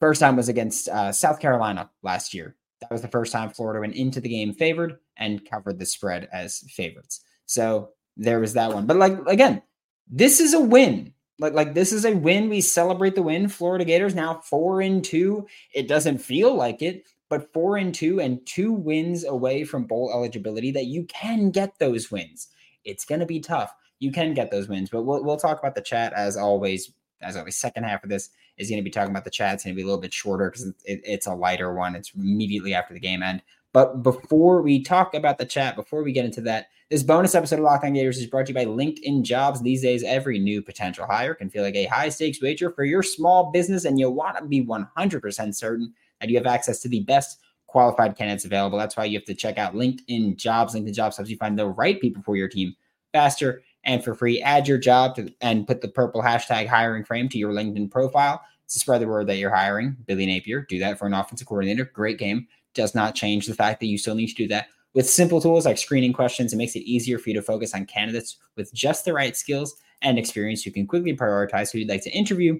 First 0.00 0.20
time 0.20 0.36
was 0.36 0.48
against 0.48 0.88
uh, 0.88 1.12
South 1.12 1.40
Carolina 1.40 1.90
last 2.02 2.34
year. 2.34 2.56
That 2.80 2.90
was 2.90 3.02
the 3.02 3.08
first 3.08 3.32
time 3.32 3.50
Florida 3.50 3.80
went 3.80 3.94
into 3.94 4.20
the 4.20 4.28
game 4.28 4.52
favored 4.52 4.98
and 5.16 5.48
covered 5.48 5.78
the 5.78 5.86
spread 5.86 6.28
as 6.32 6.64
favorites. 6.68 7.22
So 7.46 7.90
there 8.16 8.40
was 8.40 8.52
that 8.54 8.72
one. 8.72 8.86
But 8.86 8.96
like 8.96 9.18
again, 9.26 9.62
this 10.08 10.40
is 10.40 10.54
a 10.54 10.60
win. 10.60 11.12
Like 11.38 11.54
like 11.54 11.74
this 11.74 11.92
is 11.92 12.04
a 12.04 12.14
win. 12.14 12.48
We 12.48 12.60
celebrate 12.60 13.14
the 13.14 13.22
win. 13.22 13.48
Florida 13.48 13.84
Gators 13.84 14.14
now 14.14 14.40
four 14.40 14.80
and 14.80 15.02
two. 15.02 15.46
It 15.74 15.88
doesn't 15.88 16.18
feel 16.18 16.54
like 16.54 16.82
it, 16.82 17.06
but 17.28 17.52
four 17.52 17.76
and 17.78 17.94
two 17.94 18.20
and 18.20 18.44
two 18.46 18.72
wins 18.72 19.24
away 19.24 19.64
from 19.64 19.84
bowl 19.84 20.10
eligibility. 20.12 20.70
That 20.70 20.86
you 20.86 21.04
can 21.04 21.50
get 21.50 21.78
those 21.78 22.10
wins. 22.10 22.48
It's 22.84 23.04
going 23.04 23.20
to 23.20 23.26
be 23.26 23.40
tough. 23.40 23.72
You 23.98 24.12
can 24.12 24.34
get 24.34 24.50
those 24.50 24.68
wins, 24.68 24.90
but 24.90 25.02
we'll 25.02 25.24
we'll 25.24 25.38
talk 25.38 25.58
about 25.58 25.74
the 25.74 25.80
chat 25.80 26.12
as 26.12 26.36
always. 26.36 26.92
As 27.22 27.34
always, 27.34 27.56
second 27.56 27.84
half 27.84 28.04
of 28.04 28.10
this 28.10 28.28
is 28.58 28.68
going 28.68 28.80
to 28.80 28.84
be 28.84 28.90
talking 28.90 29.10
about 29.10 29.24
the 29.24 29.30
chat. 29.30 29.54
It's 29.54 29.64
going 29.64 29.74
to 29.74 29.76
be 29.76 29.82
a 29.82 29.86
little 29.86 30.00
bit 30.00 30.12
shorter 30.12 30.50
because 30.50 30.66
it, 30.84 31.00
it's 31.04 31.26
a 31.26 31.34
lighter 31.34 31.74
one. 31.74 31.94
It's 31.94 32.12
immediately 32.14 32.74
after 32.74 32.94
the 32.94 33.00
game 33.00 33.22
end. 33.22 33.42
But 33.72 34.02
before 34.02 34.62
we 34.62 34.82
talk 34.82 35.14
about 35.14 35.38
the 35.38 35.44
chat, 35.44 35.76
before 35.76 36.02
we 36.02 36.12
get 36.12 36.24
into 36.24 36.40
that, 36.42 36.68
this 36.88 37.02
bonus 37.02 37.34
episode 37.34 37.58
of 37.58 37.64
Locked 37.64 37.84
On 37.84 37.92
Gators 37.92 38.16
is 38.16 38.26
brought 38.26 38.46
to 38.46 38.52
you 38.52 38.54
by 38.54 38.64
LinkedIn 38.64 39.22
Jobs. 39.22 39.60
These 39.60 39.82
days, 39.82 40.04
every 40.04 40.38
new 40.38 40.62
potential 40.62 41.04
hire 41.04 41.34
can 41.34 41.50
feel 41.50 41.62
like 41.62 41.74
a 41.74 41.86
high 41.86 42.08
stakes 42.08 42.40
wager 42.40 42.70
for 42.70 42.84
your 42.84 43.02
small 43.02 43.50
business, 43.50 43.84
and 43.84 43.98
you'll 43.98 44.14
want 44.14 44.38
to 44.38 44.44
be 44.44 44.64
100% 44.64 45.54
certain 45.54 45.92
that 46.20 46.30
you 46.30 46.36
have 46.36 46.46
access 46.46 46.80
to 46.80 46.88
the 46.88 47.00
best 47.00 47.40
qualified 47.66 48.16
candidates 48.16 48.44
available. 48.44 48.78
That's 48.78 48.96
why 48.96 49.04
you 49.04 49.18
have 49.18 49.26
to 49.26 49.34
check 49.34 49.58
out 49.58 49.74
LinkedIn 49.74 50.36
Jobs. 50.36 50.74
LinkedIn 50.74 50.94
Jobs 50.94 51.16
helps 51.16 51.30
you 51.30 51.36
find 51.36 51.58
the 51.58 51.68
right 51.68 52.00
people 52.00 52.22
for 52.22 52.36
your 52.36 52.48
team 52.48 52.74
faster 53.12 53.62
and 53.86 54.04
for 54.04 54.14
free. 54.14 54.42
Add 54.42 54.68
your 54.68 54.78
job 54.78 55.14
to, 55.14 55.32
and 55.40 55.66
put 55.66 55.80
the 55.80 55.88
purple 55.88 56.20
hashtag 56.20 56.66
hiring 56.66 57.04
frame 57.04 57.28
to 57.30 57.38
your 57.38 57.52
LinkedIn 57.52 57.90
profile 57.90 58.42
to 58.68 58.78
spread 58.78 59.00
the 59.00 59.06
word 59.06 59.28
that 59.28 59.38
you're 59.38 59.54
hiring. 59.54 59.96
Billy 60.06 60.26
Napier, 60.26 60.66
do 60.68 60.78
that 60.80 60.98
for 60.98 61.06
an 61.06 61.14
offensive 61.14 61.46
coordinator. 61.46 61.84
Great 61.84 62.18
game 62.18 62.46
does 62.74 62.94
not 62.94 63.14
change 63.14 63.46
the 63.46 63.54
fact 63.54 63.80
that 63.80 63.86
you 63.86 63.96
still 63.96 64.16
need 64.16 64.26
to 64.26 64.34
do 64.34 64.48
that. 64.48 64.66
With 64.92 65.08
simple 65.08 65.40
tools 65.40 65.66
like 65.66 65.78
screening 65.78 66.12
questions, 66.12 66.52
it 66.52 66.56
makes 66.56 66.74
it 66.74 66.80
easier 66.80 67.18
for 67.18 67.30
you 67.30 67.36
to 67.36 67.42
focus 67.42 67.74
on 67.74 67.86
candidates 67.86 68.36
with 68.56 68.72
just 68.74 69.04
the 69.04 69.12
right 69.12 69.36
skills 69.36 69.76
and 70.02 70.18
experience. 70.18 70.66
You 70.66 70.72
can 70.72 70.86
quickly 70.86 71.16
prioritize 71.16 71.70
who 71.70 71.78
you'd 71.78 71.88
like 71.88 72.02
to 72.02 72.10
interview 72.10 72.58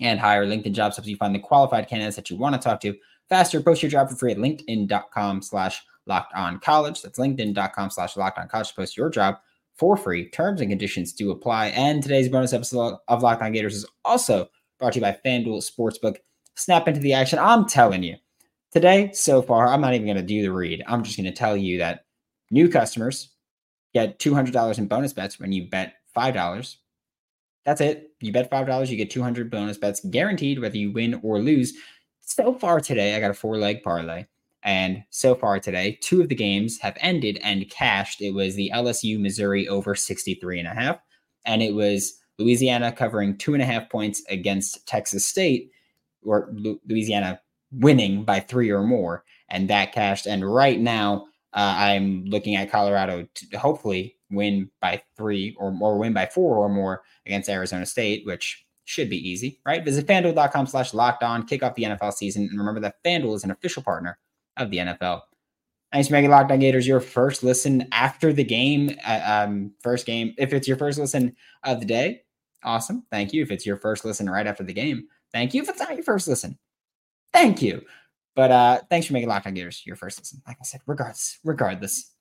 and 0.00 0.18
hire. 0.18 0.46
LinkedIn 0.46 0.72
Jobs 0.72 0.96
helps 0.96 1.08
you 1.08 1.16
find 1.16 1.34
the 1.34 1.38
qualified 1.38 1.88
candidates 1.88 2.16
that 2.16 2.30
you 2.30 2.36
want 2.36 2.54
to 2.54 2.60
talk 2.60 2.80
to 2.80 2.96
faster. 3.28 3.60
Post 3.60 3.82
your 3.82 3.90
job 3.90 4.08
for 4.08 4.16
free 4.16 4.32
at 4.32 4.38
linkedin.com 4.38 5.42
slash 5.42 5.82
locked 6.06 6.34
on 6.34 6.58
college. 6.58 7.02
That's 7.02 7.18
linkedin.com 7.18 7.90
slash 7.90 8.16
locked 8.16 8.38
on 8.38 8.48
college 8.48 8.74
post 8.74 8.96
your 8.96 9.10
job 9.10 9.36
for 9.80 9.96
free. 9.96 10.30
Terms 10.30 10.60
and 10.60 10.70
conditions 10.70 11.12
do 11.12 11.32
apply. 11.32 11.68
And 11.68 12.02
today's 12.02 12.28
bonus 12.28 12.52
episode 12.52 12.98
of 13.08 13.22
Locked 13.22 13.42
On 13.42 13.50
Gators 13.50 13.74
is 13.74 13.86
also 14.04 14.48
brought 14.78 14.92
to 14.92 15.00
you 15.00 15.02
by 15.02 15.18
FanDuel 15.24 15.68
Sportsbook. 15.68 16.18
Snap 16.54 16.86
into 16.86 17.00
the 17.00 17.14
action. 17.14 17.40
I'm 17.40 17.66
telling 17.66 18.04
you, 18.04 18.16
Today, 18.72 19.10
so 19.12 19.42
far, 19.42 19.66
I'm 19.66 19.80
not 19.80 19.94
even 19.94 20.06
going 20.06 20.16
to 20.16 20.22
do 20.22 20.42
the 20.42 20.52
read. 20.52 20.84
I'm 20.86 21.02
just 21.02 21.16
going 21.16 21.24
to 21.24 21.32
tell 21.32 21.56
you 21.56 21.78
that 21.78 22.04
new 22.52 22.68
customers 22.68 23.30
get 23.94 24.20
$200 24.20 24.78
in 24.78 24.86
bonus 24.86 25.12
bets 25.12 25.40
when 25.40 25.50
you 25.50 25.68
bet 25.68 25.94
$5. 26.16 26.76
That's 27.64 27.80
it. 27.80 28.12
You 28.20 28.32
bet 28.32 28.48
$5, 28.48 28.88
you 28.88 28.96
get 28.96 29.10
200 29.10 29.50
bonus 29.50 29.76
bets 29.76 30.04
guaranteed 30.08 30.60
whether 30.60 30.76
you 30.76 30.92
win 30.92 31.18
or 31.24 31.40
lose. 31.40 31.74
So 32.20 32.54
far 32.54 32.80
today, 32.80 33.16
I 33.16 33.20
got 33.20 33.32
a 33.32 33.34
four 33.34 33.58
leg 33.58 33.82
parlay. 33.82 34.26
And 34.62 35.04
so 35.10 35.34
far 35.34 35.58
today, 35.58 35.98
two 36.02 36.20
of 36.20 36.28
the 36.28 36.34
games 36.34 36.78
have 36.80 36.96
ended 37.00 37.38
and 37.42 37.68
cashed. 37.70 38.20
It 38.20 38.32
was 38.32 38.54
the 38.54 38.70
LSU 38.74 39.18
Missouri 39.18 39.66
over 39.66 39.94
63 39.94 40.58
and 40.58 40.68
a 40.68 40.74
half, 40.74 40.98
and 41.46 41.62
it 41.62 41.74
was 41.74 42.14
Louisiana 42.38 42.92
covering 42.92 43.38
two 43.38 43.54
and 43.54 43.62
a 43.62 43.66
half 43.66 43.88
points 43.88 44.22
against 44.28 44.86
Texas 44.86 45.24
State, 45.24 45.70
or 46.22 46.52
Louisiana 46.88 47.40
winning 47.72 48.24
by 48.24 48.40
three 48.40 48.70
or 48.70 48.82
more, 48.82 49.24
and 49.48 49.68
that 49.70 49.92
cashed. 49.92 50.26
And 50.26 50.44
right 50.44 50.78
now, 50.78 51.26
uh, 51.52 51.74
I'm 51.76 52.24
looking 52.26 52.56
at 52.56 52.70
Colorado 52.70 53.26
to 53.34 53.58
hopefully 53.58 54.16
win 54.30 54.70
by 54.80 55.02
three 55.16 55.56
or, 55.58 55.76
or 55.80 55.98
win 55.98 56.12
by 56.12 56.26
four 56.26 56.56
or 56.56 56.68
more 56.68 57.02
against 57.26 57.48
Arizona 57.48 57.86
State, 57.86 58.26
which 58.26 58.64
should 58.84 59.08
be 59.08 59.28
easy, 59.28 59.60
right? 59.64 59.84
Visit 59.84 60.06
fanduel.com 60.06 60.66
slash 60.66 60.94
locked 60.94 61.22
on, 61.22 61.46
kick 61.46 61.62
off 61.62 61.74
the 61.74 61.84
NFL 61.84 62.12
season. 62.12 62.48
And 62.50 62.58
remember 62.58 62.80
that 62.80 63.02
FanDuel 63.04 63.36
is 63.36 63.44
an 63.44 63.50
official 63.50 63.82
partner 63.82 64.18
of 64.56 64.70
the 64.70 64.78
NFL. 64.78 65.22
Thanks 65.92 66.08
for 66.08 66.14
making 66.14 66.30
Locked 66.30 66.52
On 66.52 66.58
Gators 66.58 66.86
your 66.86 67.00
first 67.00 67.42
listen 67.42 67.88
after 67.92 68.32
the 68.32 68.44
game. 68.44 68.96
Uh, 69.04 69.20
um, 69.24 69.72
first 69.82 70.06
game. 70.06 70.34
If 70.38 70.52
it's 70.52 70.68
your 70.68 70.76
first 70.76 70.98
listen 70.98 71.34
of 71.64 71.80
the 71.80 71.86
day, 71.86 72.22
awesome. 72.62 73.04
Thank 73.10 73.32
you. 73.32 73.42
If 73.42 73.50
it's 73.50 73.66
your 73.66 73.76
first 73.76 74.04
listen 74.04 74.30
right 74.30 74.46
after 74.46 74.62
the 74.62 74.72
game, 74.72 75.08
thank 75.32 75.52
you. 75.52 75.62
If 75.62 75.68
it's 75.68 75.80
not 75.80 75.94
your 75.94 76.04
first 76.04 76.28
listen, 76.28 76.58
Thank 77.32 77.62
you. 77.62 77.82
But 78.36 78.50
uh, 78.50 78.80
thanks 78.88 79.06
for 79.06 79.12
making 79.12 79.28
Locked 79.28 79.46
On 79.46 79.54
Gators 79.54 79.82
your 79.84 79.96
first 79.96 80.18
listen. 80.18 80.42
Like 80.46 80.56
I 80.60 80.64
said, 80.64 80.80
regardless, 80.86 81.38
regardless, 81.44 82.12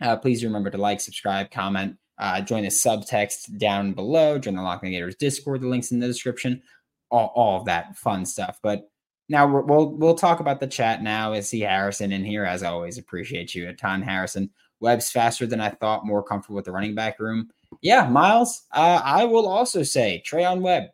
uh, 0.00 0.16
please 0.16 0.44
remember 0.44 0.70
to 0.70 0.78
like, 0.78 1.00
subscribe, 1.00 1.50
comment, 1.50 1.96
uh, 2.18 2.40
join 2.40 2.62
the 2.62 2.68
subtext 2.68 3.58
down 3.58 3.92
below, 3.92 4.38
join 4.38 4.54
the 4.54 4.62
Locked 4.62 4.84
On 4.84 4.90
Gators 4.90 5.16
Discord. 5.16 5.60
The 5.60 5.68
links 5.68 5.90
in 5.90 6.00
the 6.00 6.06
description. 6.06 6.62
All, 7.10 7.32
all 7.34 7.60
of 7.60 7.66
that 7.66 7.96
fun 7.96 8.24
stuff. 8.24 8.58
But 8.62 8.90
now 9.32 9.46
we 9.46 9.62
will 9.62 9.96
we'll 9.96 10.14
talk 10.14 10.40
about 10.40 10.60
the 10.60 10.66
chat 10.66 11.02
now. 11.02 11.32
I 11.32 11.40
see 11.40 11.60
Harrison 11.60 12.12
in 12.12 12.24
here 12.24 12.44
as 12.44 12.62
always. 12.62 12.98
Appreciate 12.98 13.54
you 13.54 13.68
a 13.68 13.74
ton, 13.74 14.02
Harrison. 14.02 14.50
Webb's 14.80 15.10
faster 15.10 15.46
than 15.46 15.60
I 15.60 15.70
thought. 15.70 16.06
More 16.06 16.22
comfortable 16.22 16.56
with 16.56 16.66
the 16.66 16.72
running 16.72 16.94
back 16.94 17.18
room. 17.18 17.50
Yeah, 17.80 18.08
Miles. 18.08 18.62
Uh, 18.72 19.00
I 19.02 19.24
will 19.24 19.48
also 19.48 19.82
say 19.82 20.22
Treyaun 20.26 20.60
Webb 20.60 20.84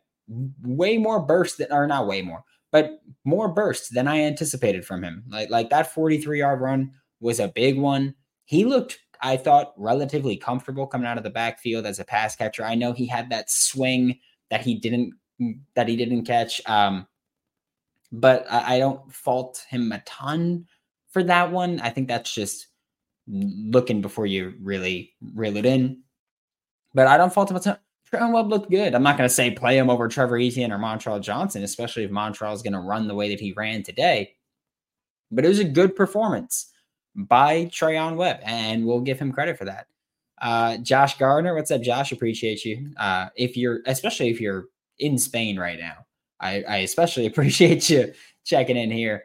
way 0.63 0.97
more 0.97 1.19
burst 1.19 1.57
than 1.57 1.71
or 1.71 1.87
not 1.87 2.07
way 2.07 2.21
more 2.21 2.43
but 2.71 3.01
more 3.25 3.49
bursts 3.49 3.89
than 3.89 4.07
I 4.07 4.21
anticipated 4.21 4.85
from 4.85 5.03
him. 5.03 5.23
Like 5.27 5.49
like 5.49 5.69
that 5.69 5.93
43 5.93 6.39
yard 6.39 6.61
run 6.61 6.91
was 7.19 7.39
a 7.39 7.49
big 7.49 7.77
one. 7.77 8.15
He 8.45 8.65
looked, 8.65 8.99
I 9.21 9.37
thought, 9.37 9.73
relatively 9.77 10.37
comfortable 10.37 10.87
coming 10.87 11.07
out 11.07 11.17
of 11.17 11.23
the 11.23 11.29
backfield 11.29 11.85
as 11.85 11.99
a 11.99 12.05
pass 12.05 12.35
catcher. 12.35 12.63
I 12.63 12.75
know 12.75 12.93
he 12.93 13.05
had 13.05 13.29
that 13.29 13.49
swing 13.49 14.19
that 14.49 14.61
he 14.61 14.75
didn't 14.75 15.13
that 15.75 15.87
he 15.87 15.95
didn't 15.95 16.25
catch. 16.25 16.61
Um, 16.65 17.07
but 18.11 18.45
I, 18.49 18.75
I 18.75 18.79
don't 18.79 19.11
fault 19.13 19.65
him 19.69 19.91
a 19.91 19.99
ton 20.05 20.65
for 21.11 21.23
that 21.23 21.51
one. 21.51 21.79
I 21.79 21.89
think 21.89 22.07
that's 22.07 22.33
just 22.33 22.67
looking 23.27 24.01
before 24.01 24.25
you 24.25 24.53
really 24.61 25.13
reel 25.33 25.57
it 25.57 25.65
in. 25.65 26.01
But 26.93 27.07
I 27.07 27.17
don't 27.17 27.33
fault 27.33 27.51
him 27.51 27.57
a 27.57 27.59
ton. 27.59 27.77
Treyaun 28.11 28.33
Webb 28.33 28.49
looked 28.49 28.71
good. 28.71 28.95
I'm 28.95 29.03
not 29.03 29.17
going 29.17 29.29
to 29.29 29.33
say 29.33 29.51
play 29.51 29.77
him 29.77 29.89
over 29.89 30.07
Trevor 30.07 30.39
Etienne 30.39 30.71
or 30.71 30.79
Montrell 30.79 31.21
Johnson, 31.21 31.63
especially 31.63 32.03
if 32.03 32.11
Montrell 32.11 32.55
is 32.55 32.63
going 32.63 32.73
to 32.73 32.79
run 32.79 33.07
the 33.07 33.13
way 33.13 33.29
that 33.29 33.39
he 33.39 33.53
ran 33.53 33.83
today. 33.83 34.35
But 35.29 35.45
it 35.45 35.49
was 35.49 35.59
a 35.59 35.63
good 35.63 35.95
performance 35.95 36.71
by 37.15 37.65
Treyaun 37.65 38.15
Webb, 38.15 38.39
and 38.43 38.85
we'll 38.85 39.01
give 39.01 39.19
him 39.19 39.31
credit 39.31 39.59
for 39.59 39.65
that. 39.65 39.85
Uh, 40.41 40.77
Josh 40.77 41.17
Gardner, 41.17 41.53
what's 41.53 41.69
up, 41.69 41.81
Josh? 41.81 42.11
Appreciate 42.11 42.65
you. 42.65 42.91
Uh, 42.97 43.27
if 43.35 43.55
you're, 43.55 43.81
especially 43.85 44.29
if 44.29 44.41
you're 44.41 44.65
in 44.97 45.17
Spain 45.19 45.59
right 45.59 45.79
now, 45.79 46.05
I, 46.39 46.63
I 46.63 46.77
especially 46.77 47.25
appreciate 47.27 47.89
you 47.89 48.13
checking 48.45 48.77
in 48.77 48.91
here. 48.91 49.23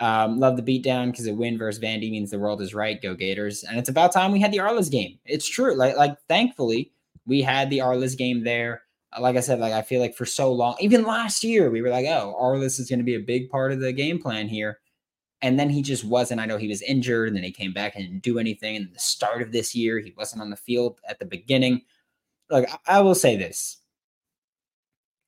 Um, 0.00 0.40
love 0.40 0.56
the 0.56 0.62
beatdown 0.62 1.12
because 1.12 1.26
a 1.28 1.34
win 1.34 1.56
versus 1.56 1.82
Vandy 1.82 2.10
means 2.10 2.30
the 2.30 2.38
world 2.38 2.60
is 2.60 2.74
right. 2.74 3.00
Go 3.00 3.14
Gators! 3.14 3.62
And 3.62 3.78
it's 3.78 3.88
about 3.88 4.12
time 4.12 4.32
we 4.32 4.40
had 4.40 4.52
the 4.52 4.58
Arlis 4.58 4.90
game. 4.90 5.18
It's 5.24 5.48
true. 5.48 5.76
Like, 5.76 5.96
like 5.96 6.16
thankfully 6.28 6.92
we 7.26 7.42
had 7.42 7.70
the 7.70 7.78
Arlis 7.78 8.16
game 8.16 8.44
there. 8.44 8.82
Uh, 9.16 9.20
like 9.20 9.36
I 9.36 9.40
said, 9.40 9.60
like 9.60 9.72
I 9.72 9.82
feel 9.82 10.00
like 10.00 10.16
for 10.16 10.26
so 10.26 10.52
long, 10.52 10.76
even 10.80 11.04
last 11.04 11.44
year, 11.44 11.70
we 11.70 11.82
were 11.82 11.90
like, 11.90 12.06
oh, 12.06 12.36
Arlis 12.40 12.80
is 12.80 12.88
going 12.88 12.98
to 12.98 13.04
be 13.04 13.14
a 13.14 13.20
big 13.20 13.48
part 13.50 13.72
of 13.72 13.80
the 13.80 13.92
game 13.92 14.20
plan 14.20 14.48
here. 14.48 14.80
And 15.40 15.58
then 15.58 15.70
he 15.70 15.82
just 15.82 16.04
wasn't. 16.04 16.40
I 16.40 16.46
know 16.46 16.56
he 16.56 16.68
was 16.68 16.82
injured, 16.82 17.28
and 17.28 17.36
then 17.36 17.42
he 17.42 17.50
came 17.50 17.72
back 17.72 17.96
and 17.96 18.04
didn't 18.04 18.22
do 18.22 18.38
anything. 18.38 18.76
And 18.76 18.94
the 18.94 18.98
start 18.98 19.42
of 19.42 19.50
this 19.50 19.74
year, 19.74 19.98
he 19.98 20.14
wasn't 20.16 20.40
on 20.42 20.50
the 20.50 20.56
field 20.56 21.00
at 21.08 21.18
the 21.18 21.24
beginning. 21.24 21.82
look, 22.50 22.68
I 22.86 23.00
will 23.00 23.16
say 23.16 23.36
this. 23.36 23.78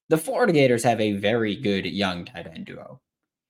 The 0.08 0.18
Florida 0.18 0.52
Gators 0.52 0.84
have 0.84 1.00
a 1.00 1.12
very 1.12 1.56
good 1.56 1.86
young 1.86 2.24
tight 2.24 2.46
end 2.46 2.66
duo. 2.66 3.00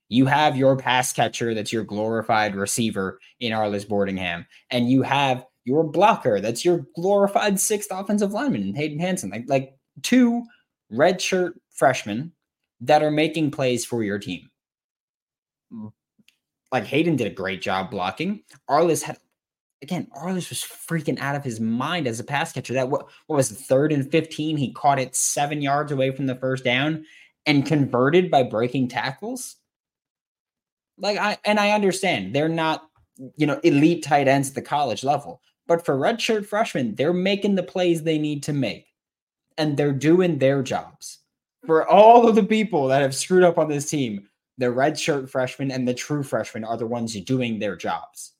You 0.08 0.26
have 0.26 0.56
your 0.56 0.76
pass 0.76 1.12
catcher 1.12 1.54
that's 1.54 1.72
your 1.72 1.84
glorified 1.84 2.54
receiver 2.54 3.18
in 3.40 3.52
Arlis 3.52 3.86
Boardingham, 3.86 4.46
and 4.70 4.90
you 4.90 5.02
have 5.02 5.44
your 5.64 5.82
blocker 5.82 6.40
that's 6.40 6.64
your 6.64 6.86
glorified 6.94 7.58
sixth 7.58 7.88
offensive 7.90 8.32
lineman 8.32 8.62
in 8.62 8.74
Hayden 8.74 9.00
Hansen. 9.00 9.30
Like, 9.30 9.44
like 9.48 9.74
two 10.02 10.44
redshirt 10.92 11.54
freshmen 11.74 12.32
that 12.80 13.02
are 13.02 13.10
making 13.10 13.50
plays 13.50 13.84
for 13.84 14.02
your 14.02 14.18
team. 14.18 14.50
Hmm. 15.72 15.88
Like 16.70 16.84
Hayden 16.86 17.16
did 17.16 17.26
a 17.26 17.34
great 17.34 17.62
job 17.62 17.90
blocking. 17.90 18.42
Arlis 18.68 19.02
had 19.02 19.18
again, 19.84 20.08
Arlis 20.16 20.48
was 20.48 20.60
freaking 20.60 21.20
out 21.20 21.36
of 21.36 21.44
his 21.44 21.60
mind 21.60 22.06
as 22.06 22.18
a 22.18 22.24
pass 22.24 22.52
catcher. 22.52 22.72
That 22.72 22.88
what, 22.88 23.06
what 23.26 23.36
was 23.36 23.50
the 23.50 23.54
third 23.54 23.92
and 23.92 24.10
15? 24.10 24.56
He 24.56 24.72
caught 24.72 24.98
it 24.98 25.14
seven 25.14 25.62
yards 25.62 25.92
away 25.92 26.10
from 26.10 26.26
the 26.26 26.34
first 26.34 26.64
down 26.64 27.04
and 27.46 27.66
converted 27.66 28.30
by 28.30 28.42
breaking 28.42 28.88
tackles. 28.88 29.56
Like 30.98 31.18
I 31.18 31.38
and 31.44 31.60
I 31.60 31.72
understand 31.72 32.34
they're 32.34 32.48
not, 32.48 32.88
you 33.36 33.46
know, 33.46 33.60
elite 33.62 34.02
tight 34.02 34.26
ends 34.26 34.48
at 34.48 34.54
the 34.54 34.62
college 34.62 35.04
level. 35.04 35.40
But 35.66 35.84
for 35.84 35.96
redshirt 35.96 36.46
freshmen, 36.46 36.94
they're 36.94 37.12
making 37.12 37.54
the 37.54 37.62
plays 37.62 38.02
they 38.02 38.18
need 38.18 38.42
to 38.44 38.52
make. 38.52 38.86
And 39.56 39.76
they're 39.76 39.92
doing 39.92 40.38
their 40.38 40.62
jobs. 40.62 41.18
For 41.66 41.86
all 41.88 42.28
of 42.28 42.34
the 42.34 42.42
people 42.42 42.88
that 42.88 43.02
have 43.02 43.14
screwed 43.14 43.44
up 43.44 43.58
on 43.58 43.68
this 43.68 43.88
team, 43.88 44.28
the 44.58 44.66
redshirt 44.66 45.30
freshmen 45.30 45.70
and 45.70 45.86
the 45.86 45.94
true 45.94 46.22
freshmen 46.22 46.64
are 46.64 46.76
the 46.76 46.86
ones 46.86 47.18
doing 47.20 47.58
their 47.58 47.76
jobs 47.76 48.33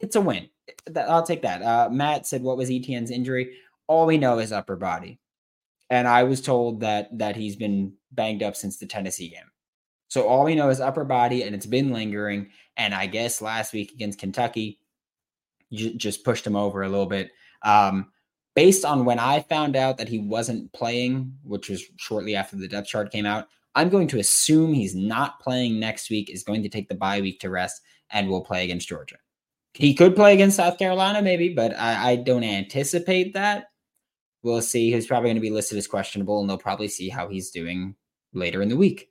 it's 0.00 0.16
a 0.16 0.20
win. 0.20 0.48
I'll 0.96 1.22
take 1.22 1.42
that. 1.42 1.62
Uh, 1.62 1.88
Matt 1.90 2.26
said, 2.26 2.42
"What 2.42 2.56
was 2.56 2.70
Etienne's 2.70 3.10
injury?" 3.10 3.56
All 3.86 4.06
we 4.06 4.18
know 4.18 4.38
is 4.38 4.52
upper 4.52 4.76
body, 4.76 5.18
and 5.90 6.08
I 6.08 6.24
was 6.24 6.40
told 6.40 6.80
that 6.80 7.16
that 7.18 7.36
he's 7.36 7.56
been 7.56 7.94
banged 8.12 8.42
up 8.42 8.56
since 8.56 8.78
the 8.78 8.86
Tennessee 8.86 9.28
game. 9.28 9.50
So 10.08 10.26
all 10.26 10.44
we 10.44 10.54
know 10.54 10.70
is 10.70 10.80
upper 10.80 11.04
body, 11.04 11.42
and 11.42 11.54
it's 11.54 11.66
been 11.66 11.92
lingering. 11.92 12.50
And 12.76 12.94
I 12.94 13.06
guess 13.06 13.42
last 13.42 13.72
week 13.72 13.92
against 13.92 14.18
Kentucky, 14.18 14.80
j- 15.72 15.94
just 15.96 16.24
pushed 16.24 16.46
him 16.46 16.56
over 16.56 16.82
a 16.82 16.88
little 16.88 17.06
bit. 17.06 17.30
Um, 17.62 18.12
based 18.54 18.84
on 18.84 19.04
when 19.04 19.18
I 19.18 19.40
found 19.40 19.76
out 19.76 19.98
that 19.98 20.08
he 20.08 20.18
wasn't 20.18 20.72
playing, 20.72 21.32
which 21.42 21.68
was 21.68 21.84
shortly 21.96 22.36
after 22.36 22.56
the 22.56 22.68
depth 22.68 22.88
chart 22.88 23.10
came 23.10 23.26
out, 23.26 23.48
I'm 23.74 23.88
going 23.88 24.08
to 24.08 24.18
assume 24.18 24.72
he's 24.72 24.94
not 24.94 25.40
playing 25.40 25.80
next 25.80 26.10
week. 26.10 26.30
Is 26.30 26.44
going 26.44 26.62
to 26.62 26.68
take 26.68 26.88
the 26.88 26.94
bye 26.94 27.20
week 27.20 27.40
to 27.40 27.50
rest, 27.50 27.82
and 28.10 28.28
will 28.28 28.44
play 28.44 28.64
against 28.64 28.88
Georgia. 28.88 29.16
He 29.76 29.94
could 29.94 30.16
play 30.16 30.32
against 30.32 30.56
South 30.56 30.78
Carolina, 30.78 31.20
maybe, 31.20 31.50
but 31.50 31.78
I, 31.78 32.12
I 32.12 32.16
don't 32.16 32.44
anticipate 32.44 33.34
that. 33.34 33.66
We'll 34.42 34.62
see. 34.62 34.90
He's 34.90 35.06
probably 35.06 35.28
going 35.28 35.36
to 35.36 35.40
be 35.40 35.50
listed 35.50 35.76
as 35.76 35.86
questionable, 35.86 36.40
and 36.40 36.48
they'll 36.48 36.56
probably 36.56 36.88
see 36.88 37.10
how 37.10 37.28
he's 37.28 37.50
doing 37.50 37.94
later 38.32 38.62
in 38.62 38.70
the 38.70 38.76
week. 38.76 39.10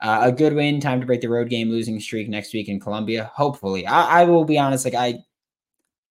Uh, 0.00 0.20
a 0.22 0.32
good 0.32 0.54
win, 0.54 0.80
time 0.80 1.00
to 1.00 1.06
break 1.06 1.20
the 1.20 1.28
road 1.28 1.50
game 1.50 1.68
losing 1.68 2.00
streak 2.00 2.28
next 2.28 2.54
week 2.54 2.68
in 2.68 2.80
Columbia. 2.80 3.30
Hopefully, 3.34 3.86
I, 3.86 4.20
I 4.20 4.24
will 4.24 4.44
be 4.44 4.58
honest. 4.58 4.84
Like 4.84 4.94
I, 4.94 5.18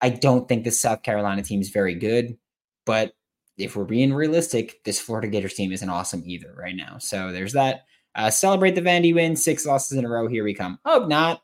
I 0.01 0.09
don't 0.09 0.47
think 0.47 0.63
the 0.63 0.71
South 0.71 1.01
Carolina 1.01 1.41
team 1.41 1.61
is 1.61 1.69
very 1.69 1.95
good, 1.95 2.37
but 2.85 3.13
if 3.57 3.75
we're 3.75 3.85
being 3.85 4.13
realistic, 4.13 4.83
this 4.83 4.99
Florida 4.99 5.27
Gators 5.27 5.55
team 5.55 5.71
isn't 5.71 5.89
awesome 5.89 6.21
either 6.25 6.53
right 6.55 6.75
now. 6.75 6.97
So 6.99 7.31
there's 7.31 7.53
that. 7.53 7.85
Uh, 8.13 8.29
celebrate 8.29 8.75
the 8.75 8.81
Vandy 8.81 9.13
win, 9.13 9.35
six 9.35 9.65
losses 9.65 9.97
in 9.97 10.05
a 10.05 10.09
row. 10.09 10.27
Here 10.27 10.43
we 10.43 10.53
come. 10.53 10.77
Hope 10.85 11.07
not. 11.07 11.41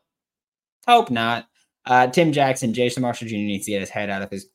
Hope 0.86 1.10
not. 1.10 1.46
Uh, 1.86 2.06
Tim 2.06 2.32
Jackson, 2.32 2.72
Jason 2.72 3.02
Marshall 3.02 3.28
Jr. 3.28 3.34
needs 3.34 3.66
to 3.66 3.72
get 3.72 3.80
his 3.80 3.90
head 3.90 4.10
out 4.10 4.22
of 4.22 4.30
his. 4.30 4.48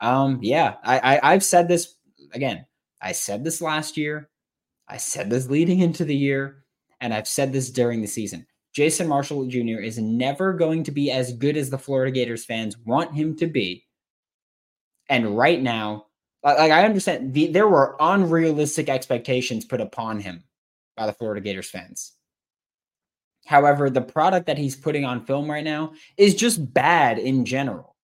Um, 0.00 0.38
yeah, 0.42 0.76
I, 0.84 0.98
I 0.98 1.32
I've 1.32 1.44
said 1.44 1.68
this 1.68 1.94
again. 2.32 2.66
I 3.00 3.12
said 3.12 3.44
this 3.44 3.60
last 3.60 3.96
year. 3.96 4.30
I 4.88 4.98
said 4.98 5.30
this 5.30 5.48
leading 5.48 5.80
into 5.80 6.04
the 6.04 6.14
year, 6.14 6.64
and 7.00 7.12
I've 7.12 7.28
said 7.28 7.52
this 7.52 7.70
during 7.70 8.00
the 8.00 8.06
season. 8.06 8.46
Jason 8.72 9.08
Marshall 9.08 9.46
Jr. 9.46 9.80
is 9.80 9.98
never 9.98 10.52
going 10.52 10.84
to 10.84 10.90
be 10.90 11.10
as 11.10 11.32
good 11.32 11.56
as 11.56 11.70
the 11.70 11.78
Florida 11.78 12.12
Gators 12.12 12.44
fans 12.44 12.76
want 12.78 13.14
him 13.14 13.34
to 13.36 13.46
be. 13.46 13.86
And 15.08 15.36
right 15.36 15.62
now, 15.62 16.06
like, 16.42 16.70
I 16.70 16.84
understand, 16.84 17.32
the, 17.32 17.48
there 17.48 17.68
were 17.68 17.96
unrealistic 17.98 18.88
expectations 18.88 19.64
put 19.64 19.80
upon 19.80 20.20
him 20.20 20.44
by 20.96 21.06
the 21.06 21.12
Florida 21.12 21.40
Gators 21.40 21.70
fans. 21.70 22.12
However, 23.46 23.88
the 23.88 24.02
product 24.02 24.46
that 24.46 24.58
he's 24.58 24.76
putting 24.76 25.04
on 25.04 25.24
film 25.24 25.50
right 25.50 25.64
now 25.64 25.92
is 26.16 26.34
just 26.34 26.74
bad 26.74 27.18
in 27.18 27.44
general. 27.44 27.96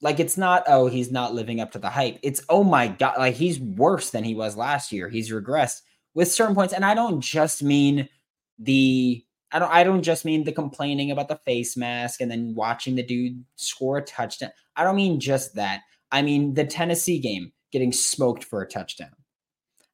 Like 0.00 0.18
it's 0.18 0.36
not, 0.36 0.64
oh, 0.66 0.88
he's 0.88 1.12
not 1.12 1.34
living 1.34 1.60
up 1.60 1.70
to 1.72 1.78
the 1.78 1.90
hype. 1.90 2.18
It's, 2.22 2.42
oh 2.48 2.64
my 2.64 2.88
God, 2.88 3.18
like 3.18 3.34
he's 3.34 3.60
worse 3.60 4.10
than 4.10 4.24
he 4.24 4.34
was 4.34 4.56
last 4.56 4.90
year. 4.90 5.08
He's 5.08 5.30
regressed 5.30 5.82
with 6.14 6.32
certain 6.32 6.54
points. 6.54 6.72
And 6.74 6.84
I 6.84 6.94
don't 6.94 7.20
just 7.20 7.62
mean 7.62 8.08
the 8.58 9.24
I 9.52 9.58
don't 9.58 9.70
I 9.70 9.84
don't 9.84 10.02
just 10.02 10.24
mean 10.24 10.44
the 10.44 10.52
complaining 10.52 11.10
about 11.10 11.28
the 11.28 11.40
face 11.44 11.76
mask 11.76 12.20
and 12.20 12.30
then 12.30 12.54
watching 12.54 12.94
the 12.96 13.02
dude 13.02 13.44
score 13.56 13.98
a 13.98 14.02
touchdown. 14.02 14.50
I 14.76 14.84
don't 14.84 14.96
mean 14.96 15.20
just 15.20 15.54
that. 15.56 15.80
I 16.10 16.22
mean 16.22 16.54
the 16.54 16.64
Tennessee 16.64 17.18
game 17.18 17.52
getting 17.70 17.92
smoked 17.92 18.44
for 18.44 18.62
a 18.62 18.68
touchdown. 18.68 19.10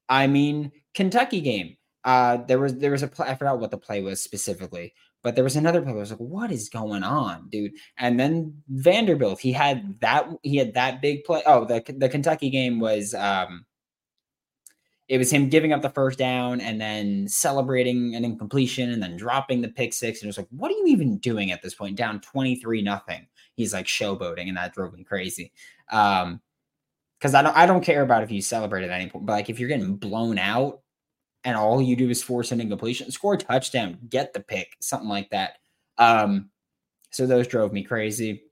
I 0.09 0.27
mean 0.29 0.71
Kentucky 0.95 1.41
game 1.41 1.77
uh, 2.05 2.39
there 2.47 2.59
was 2.59 2.77
there 2.77 2.93
was 2.93 3.03
a 3.03 3.09
play, 3.09 3.29
I 3.29 3.35
forgot 3.35 3.61
what 3.61 3.71
the 3.71 3.79
play 3.79 4.03
was 4.03 4.23
specifically, 4.23 4.95
but 5.23 5.35
there 5.35 5.45
was 5.45 5.57
another 5.57 5.83
play. 5.83 5.93
I 5.93 5.95
was 5.97 6.11
like, 6.11 6.21
"What 6.21 6.53
is 6.53 6.69
going 6.69 7.03
on, 7.03 7.49
dude?" 7.49 7.73
And 7.99 8.19
then 8.19 8.63
Vanderbilt, 8.69 9.41
he 9.41 9.53
had 9.53 10.01
that 10.01 10.29
he 10.43 10.57
had 10.57 10.75
that 10.75 11.03
big 11.03 11.25
play. 11.25 11.43
Oh, 11.47 11.65
the 11.65 11.83
the 11.99 12.09
Kentucky 12.09 12.51
game 12.51 12.79
was 12.81 13.15
um, 13.15 13.67
it 15.09 15.19
was 15.19 15.33
him 15.33 15.49
giving 15.49 15.73
up 15.73 15.83
the 15.83 15.91
first 15.91 16.19
down 16.19 16.61
and 16.61 16.81
then 16.81 17.27
celebrating 17.29 18.15
an 18.15 18.25
incompletion 18.25 18.91
and 18.91 19.03
then 19.03 19.17
dropping 19.17 19.63
the 19.63 19.69
pick 19.69 19.93
six. 19.93 20.21
And 20.21 20.27
it 20.27 20.31
was 20.31 20.39
like, 20.39 20.49
"What 20.51 20.71
are 20.71 20.77
you 20.77 20.87
even 20.87 21.19
doing 21.19 21.51
at 21.51 21.63
this 21.63 21.75
point? 21.75 21.97
Down 21.97 22.21
twenty 22.21 22.57
three 22.57 22.83
nothing." 22.83 23.27
He's 23.55 23.73
like 23.73 23.87
showboating, 23.87 24.49
and 24.49 24.57
that 24.57 24.75
drove 24.75 24.95
me 24.95 25.05
crazy. 25.05 25.53
Um, 25.91 26.41
because 27.19 27.35
I 27.35 27.43
don't 27.43 27.57
I 27.57 27.67
don't 27.67 27.85
care 27.85 28.03
about 28.03 28.23
if 28.23 28.31
you 28.31 28.41
celebrate 28.41 28.85
at 28.85 28.91
any 28.91 29.09
point, 29.09 29.27
but 29.27 29.33
like 29.33 29.51
if 29.51 29.59
you're 29.59 29.69
getting 29.69 29.97
blown 29.97 30.39
out 30.39 30.81
and 31.45 31.57
all 31.57 31.81
you 31.81 31.97
do 31.97 32.11
is 32.11 32.23
force 32.23 32.53
an 32.53 32.61
incompletion, 32.61 33.11
score 33.11 33.35
a 33.35 33.39
touchdown, 33.39 33.99
get 34.09 34.33
the 34.33 34.41
pick, 34.41 34.77
something 34.81 35.09
like 35.09 35.31
that. 35.31 35.59
Um, 35.97 36.51
so 37.11 37.27
those 37.27 37.47
drove 37.47 37.73
me 37.73 37.83
crazy. 37.83 38.43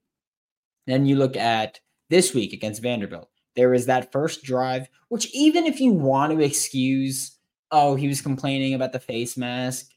Then 0.86 1.06
you 1.06 1.16
look 1.16 1.36
at 1.36 1.80
this 2.10 2.32
week 2.34 2.52
against 2.52 2.82
Vanderbilt. 2.82 3.28
There 3.56 3.70
was 3.70 3.86
that 3.86 4.12
first 4.12 4.44
drive, 4.44 4.88
which 5.08 5.34
even 5.34 5.66
if 5.66 5.80
you 5.80 5.92
want 5.92 6.32
to 6.32 6.44
excuse, 6.44 7.36
oh, 7.70 7.94
he 7.94 8.06
was 8.06 8.20
complaining 8.20 8.74
about 8.74 8.92
the 8.92 9.00
face 9.00 9.36
mask, 9.36 9.90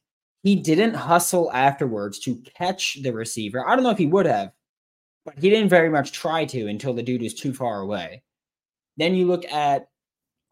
he 0.43 0.55
didn't 0.55 0.93
hustle 0.93 1.51
afterwards 1.51 2.19
to 2.19 2.41
catch 2.55 3.01
the 3.03 3.11
receiver. 3.11 3.67
I 3.67 3.75
don't 3.75 3.83
know 3.83 3.89
if 3.91 3.97
he 3.97 4.05
would 4.05 4.25
have, 4.25 4.51
but 5.25 5.37
he 5.37 5.49
didn't 5.49 5.69
very 5.69 5.89
much 5.89 6.13
try 6.13 6.45
to 6.45 6.67
until 6.67 6.93
the 6.93 7.03
dude 7.03 7.21
was 7.21 7.33
too 7.33 7.53
far 7.53 7.81
away. 7.81 8.23
Then 8.97 9.15
you 9.15 9.27
look 9.27 9.45
at 9.45 9.89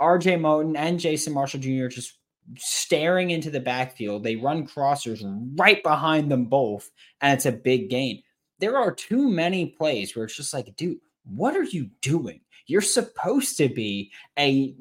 RJ 0.02 0.40
Moten 0.40 0.78
and 0.78 1.00
Jason 1.00 1.34
Marshall 1.34 1.62
Jr. 1.62 1.88
just 1.88 2.18
staring 2.58 3.32
into 3.32 3.50
the 3.50 3.60
backfield. 3.60 4.24
They 4.24 4.36
run 4.36 4.68
crossers 4.68 5.22
right 5.58 5.82
behind 5.84 6.32
them 6.32 6.46
both, 6.46 6.90
and 7.22 7.34
it's 7.34 7.46
a 7.46 7.52
big 7.52 7.90
gain. 7.90 8.22
There 8.60 8.78
are 8.78 8.94
too 8.94 9.30
many 9.30 9.68
plays 9.68 10.16
where 10.16 10.26
it's 10.26 10.36
just 10.36 10.54
like, 10.54 10.76
dude, 10.76 11.00
what 11.26 11.56
are 11.56 11.64
you 11.64 11.90
doing? 12.02 12.42
You're 12.68 12.82
supposed 12.82 13.58
to 13.58 13.70
be 13.70 14.12
a 14.38 14.76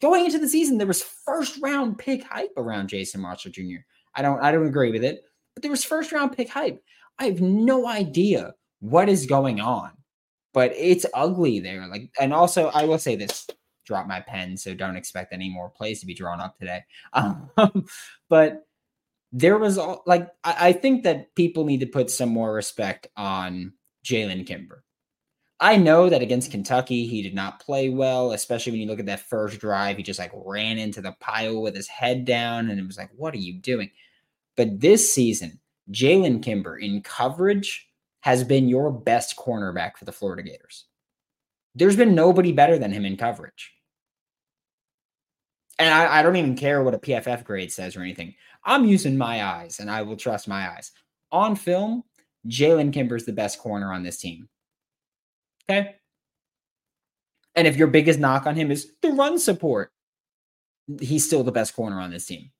going 0.00 0.24
into 0.24 0.38
the 0.38 0.48
season. 0.48 0.78
There 0.78 0.86
was 0.86 1.02
first 1.02 1.60
round 1.62 1.98
pick 1.98 2.24
hype 2.24 2.52
around 2.56 2.88
Jason 2.88 3.20
Marshall 3.20 3.52
Jr. 3.52 3.82
I 4.14 4.22
don't 4.22 4.40
I 4.40 4.50
don't 4.52 4.66
agree 4.66 4.90
with 4.90 5.04
it, 5.04 5.22
but 5.54 5.62
there 5.62 5.70
was 5.70 5.84
first 5.84 6.12
round 6.12 6.36
pick 6.36 6.48
hype. 6.48 6.82
I 7.18 7.26
have 7.26 7.40
no 7.40 7.86
idea 7.86 8.54
what 8.80 9.08
is 9.08 9.26
going 9.26 9.60
on, 9.60 9.90
but 10.54 10.72
it's 10.76 11.06
ugly 11.14 11.60
there. 11.60 11.86
Like, 11.88 12.10
and 12.18 12.32
also 12.32 12.68
I 12.68 12.84
will 12.84 12.98
say 12.98 13.16
this: 13.16 13.46
drop 13.88 14.06
my 14.06 14.20
pen, 14.20 14.56
so 14.56 14.74
don't 14.74 14.96
expect 14.96 15.32
any 15.32 15.48
more 15.48 15.70
plays 15.70 15.98
to 16.00 16.06
be 16.06 16.14
drawn 16.14 16.40
up 16.40 16.56
today. 16.58 16.84
Um, 17.14 17.86
but 18.28 18.66
there 19.32 19.58
was 19.58 19.78
all 19.78 20.02
like 20.06 20.28
I, 20.44 20.68
I, 20.68 20.72
think 20.72 21.02
that 21.04 21.34
people 21.34 21.64
need 21.64 21.80
to 21.80 21.86
put 21.86 22.10
some 22.10 22.28
more 22.28 22.52
respect 22.52 23.08
on 23.16 23.72
Jalen 24.04 24.46
Kimber. 24.46 24.84
I 25.60 25.76
know 25.76 26.08
that 26.08 26.22
against 26.22 26.50
Kentucky, 26.50 27.06
he 27.06 27.22
did 27.22 27.34
not 27.34 27.60
play 27.60 27.88
well, 27.88 28.32
especially 28.32 28.72
when 28.72 28.80
you 28.80 28.86
look 28.86 29.00
at 29.00 29.06
that 29.06 29.28
first 29.28 29.58
drive. 29.58 29.96
He 29.96 30.02
just 30.02 30.20
like 30.20 30.30
ran 30.34 30.78
into 30.78 31.00
the 31.00 31.16
pile 31.18 31.60
with 31.60 31.74
his 31.74 31.88
head 31.88 32.24
down, 32.24 32.70
and 32.70 32.78
it 32.78 32.86
was 32.86 32.98
like, 32.98 33.10
what 33.16 33.34
are 33.34 33.38
you 33.38 33.54
doing? 33.54 33.90
But 34.56 34.80
this 34.80 35.12
season, 35.12 35.60
Jalen 35.90 36.42
Kimber 36.42 36.76
in 36.76 37.02
coverage 37.02 37.88
has 38.20 38.44
been 38.44 38.68
your 38.68 38.92
best 38.92 39.36
cornerback 39.36 39.96
for 39.96 40.04
the 40.04 40.12
Florida 40.12 40.42
Gators. 40.42 40.84
There's 41.74 41.96
been 41.96 42.14
nobody 42.14 42.52
better 42.52 42.78
than 42.78 42.92
him 42.92 43.04
in 43.04 43.16
coverage 43.16 43.72
and 45.78 45.92
I, 45.92 46.18
I, 46.18 46.22
don't 46.22 46.36
even 46.36 46.56
care 46.56 46.82
what 46.82 46.94
a 46.94 46.98
PFF 46.98 47.44
grade 47.44 47.72
says 47.72 47.96
or 47.96 48.02
anything. 48.02 48.34
I'm 48.64 48.84
using 48.84 49.16
my 49.16 49.44
eyes, 49.44 49.80
and 49.80 49.90
I 49.90 50.02
will 50.02 50.16
trust 50.16 50.48
my 50.48 50.70
eyes. 50.70 50.92
On 51.30 51.54
film, 51.54 52.04
Jalen 52.46 52.92
Kimber's 52.92 53.24
the 53.24 53.32
best 53.32 53.58
corner 53.58 53.92
on 53.92 54.02
this 54.02 54.18
team. 54.18 54.48
Okay. 55.68 55.96
And 57.54 57.66
if 57.66 57.76
your 57.76 57.88
biggest 57.88 58.18
knock 58.18 58.46
on 58.46 58.54
him 58.54 58.70
is 58.70 58.92
the 59.02 59.10
run 59.10 59.38
support, 59.38 59.92
he's 61.00 61.26
still 61.26 61.44
the 61.44 61.52
best 61.52 61.74
corner 61.74 62.00
on 62.00 62.10
this 62.10 62.26
team. 62.26 62.50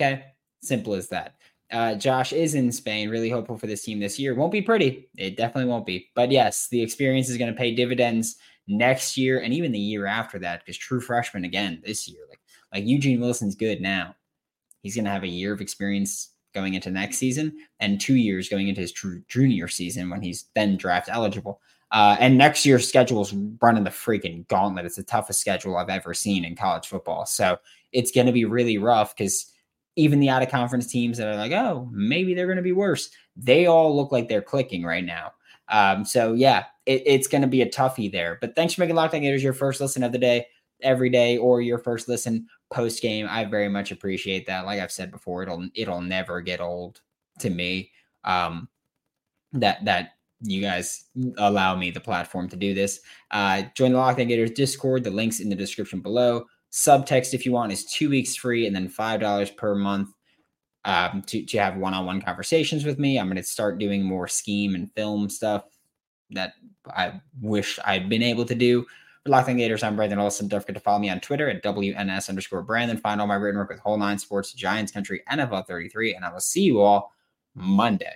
Okay. 0.00 0.24
Simple 0.62 0.94
as 0.94 1.08
that. 1.08 1.36
Uh, 1.70 1.94
Josh 1.94 2.32
is 2.32 2.54
in 2.54 2.72
Spain, 2.72 3.10
really 3.10 3.28
hopeful 3.28 3.58
for 3.58 3.66
this 3.66 3.82
team 3.82 4.00
this 4.00 4.18
year. 4.18 4.34
Won't 4.34 4.52
be 4.52 4.62
pretty. 4.62 5.08
It 5.16 5.36
definitely 5.36 5.70
won't 5.70 5.86
be. 5.86 6.08
But 6.14 6.30
yes, 6.30 6.68
the 6.68 6.80
experience 6.80 7.28
is 7.28 7.36
going 7.36 7.52
to 7.52 7.58
pay 7.58 7.74
dividends 7.74 8.36
next 8.68 9.16
year 9.16 9.40
and 9.40 9.52
even 9.52 9.72
the 9.72 9.78
year 9.78 10.06
after 10.06 10.38
that 10.38 10.60
because 10.60 10.76
true 10.76 11.00
freshman 11.00 11.44
again 11.44 11.82
this 11.84 12.08
year. 12.08 12.27
Like 12.72 12.86
Eugene 12.86 13.20
Wilson's 13.20 13.54
good 13.54 13.80
now. 13.80 14.14
He's 14.82 14.94
going 14.94 15.04
to 15.04 15.10
have 15.10 15.24
a 15.24 15.28
year 15.28 15.52
of 15.52 15.60
experience 15.60 16.30
going 16.54 16.74
into 16.74 16.90
next 16.90 17.18
season 17.18 17.56
and 17.80 18.00
two 18.00 18.16
years 18.16 18.48
going 18.48 18.68
into 18.68 18.80
his 18.80 18.92
true 18.92 19.22
junior 19.28 19.68
season 19.68 20.10
when 20.10 20.22
he's 20.22 20.46
then 20.54 20.76
draft 20.76 21.08
eligible. 21.10 21.60
Uh, 21.90 22.16
and 22.20 22.36
next 22.36 22.66
year's 22.66 22.86
schedule 22.86 23.22
is 23.22 23.34
running 23.62 23.84
the 23.84 23.90
freaking 23.90 24.46
gauntlet. 24.48 24.84
It's 24.84 24.96
the 24.96 25.02
toughest 25.02 25.40
schedule 25.40 25.76
I've 25.76 25.88
ever 25.88 26.12
seen 26.12 26.44
in 26.44 26.54
college 26.54 26.86
football. 26.86 27.26
So 27.26 27.58
it's 27.92 28.12
going 28.12 28.26
to 28.26 28.32
be 28.32 28.44
really 28.44 28.78
rough 28.78 29.16
because 29.16 29.50
even 29.96 30.20
the 30.20 30.28
out 30.28 30.42
of 30.42 30.50
conference 30.50 30.86
teams 30.86 31.18
that 31.18 31.28
are 31.28 31.36
like, 31.36 31.52
oh, 31.52 31.88
maybe 31.90 32.34
they're 32.34 32.46
going 32.46 32.56
to 32.56 32.62
be 32.62 32.72
worse, 32.72 33.10
they 33.36 33.66
all 33.66 33.96
look 33.96 34.12
like 34.12 34.28
they're 34.28 34.42
clicking 34.42 34.84
right 34.84 35.04
now. 35.04 35.32
Um, 35.70 36.04
so 36.04 36.34
yeah, 36.34 36.64
it, 36.86 37.02
it's 37.04 37.26
going 37.26 37.42
to 37.42 37.48
be 37.48 37.62
a 37.62 37.70
toughie 37.70 38.10
there. 38.10 38.38
But 38.40 38.54
thanks 38.54 38.74
for 38.74 38.82
making 38.82 38.96
Locked 38.96 39.14
On 39.14 39.20
Gators 39.20 39.42
your 39.42 39.52
first 39.52 39.80
listen 39.80 40.02
of 40.02 40.12
the 40.12 40.18
day 40.18 40.46
every 40.82 41.10
day 41.10 41.36
or 41.38 41.60
your 41.60 41.78
first 41.78 42.08
listen 42.08 42.46
post 42.70 43.02
game. 43.02 43.26
I 43.28 43.44
very 43.44 43.68
much 43.68 43.90
appreciate 43.90 44.46
that. 44.46 44.66
Like 44.66 44.80
I've 44.80 44.92
said 44.92 45.10
before, 45.10 45.42
it'll 45.42 45.68
it'll 45.74 46.00
never 46.00 46.40
get 46.40 46.60
old 46.60 47.00
to 47.40 47.50
me. 47.50 47.90
Um, 48.24 48.68
that 49.52 49.84
that 49.84 50.10
you 50.40 50.60
guys 50.60 51.06
allow 51.38 51.74
me 51.74 51.90
the 51.90 52.00
platform 52.00 52.48
to 52.48 52.56
do 52.56 52.74
this. 52.74 53.00
Uh, 53.30 53.62
join 53.74 53.92
the 53.92 53.98
Locked 53.98 54.20
On 54.20 54.28
Gators 54.28 54.52
Discord. 54.52 55.04
The 55.04 55.10
links 55.10 55.40
in 55.40 55.48
the 55.48 55.56
description 55.56 56.00
below. 56.00 56.46
Subtext, 56.70 57.34
if 57.34 57.46
you 57.46 57.52
want, 57.52 57.72
is 57.72 57.84
two 57.84 58.10
weeks 58.10 58.36
free 58.36 58.66
and 58.66 58.76
then 58.76 58.88
five 58.88 59.20
dollars 59.20 59.50
per 59.50 59.74
month 59.74 60.10
um, 60.84 61.22
to 61.26 61.44
to 61.44 61.58
have 61.58 61.76
one 61.76 61.94
on 61.94 62.06
one 62.06 62.20
conversations 62.20 62.84
with 62.84 62.98
me. 62.98 63.18
I'm 63.18 63.26
going 63.26 63.36
to 63.36 63.42
start 63.42 63.78
doing 63.78 64.02
more 64.04 64.28
scheme 64.28 64.74
and 64.74 64.92
film 64.92 65.28
stuff 65.28 65.64
that 66.30 66.52
I 66.86 67.20
wish 67.40 67.78
I'd 67.84 68.08
been 68.08 68.22
able 68.22 68.44
to 68.44 68.54
do. 68.54 68.86
Locked 69.28 69.54
Gators, 69.56 69.82
I'm 69.82 69.94
Brandon 69.94 70.18
Olsen. 70.18 70.48
Don't 70.48 70.60
forget 70.60 70.76
to 70.76 70.80
follow 70.80 70.98
me 70.98 71.10
on 71.10 71.20
Twitter 71.20 71.48
at 71.50 71.62
WNS 71.62 72.28
underscore 72.28 72.62
Brandon. 72.62 72.96
Find 72.96 73.20
all 73.20 73.26
my 73.26 73.34
written 73.34 73.58
work 73.58 73.68
with 73.68 73.78
Whole 73.78 73.98
Nine 73.98 74.18
Sports, 74.18 74.52
Giants 74.52 74.90
Country, 74.90 75.22
NFL 75.30 75.66
33, 75.66 76.14
and 76.14 76.24
I 76.24 76.32
will 76.32 76.40
see 76.40 76.62
you 76.62 76.80
all 76.80 77.12
Monday. 77.54 78.14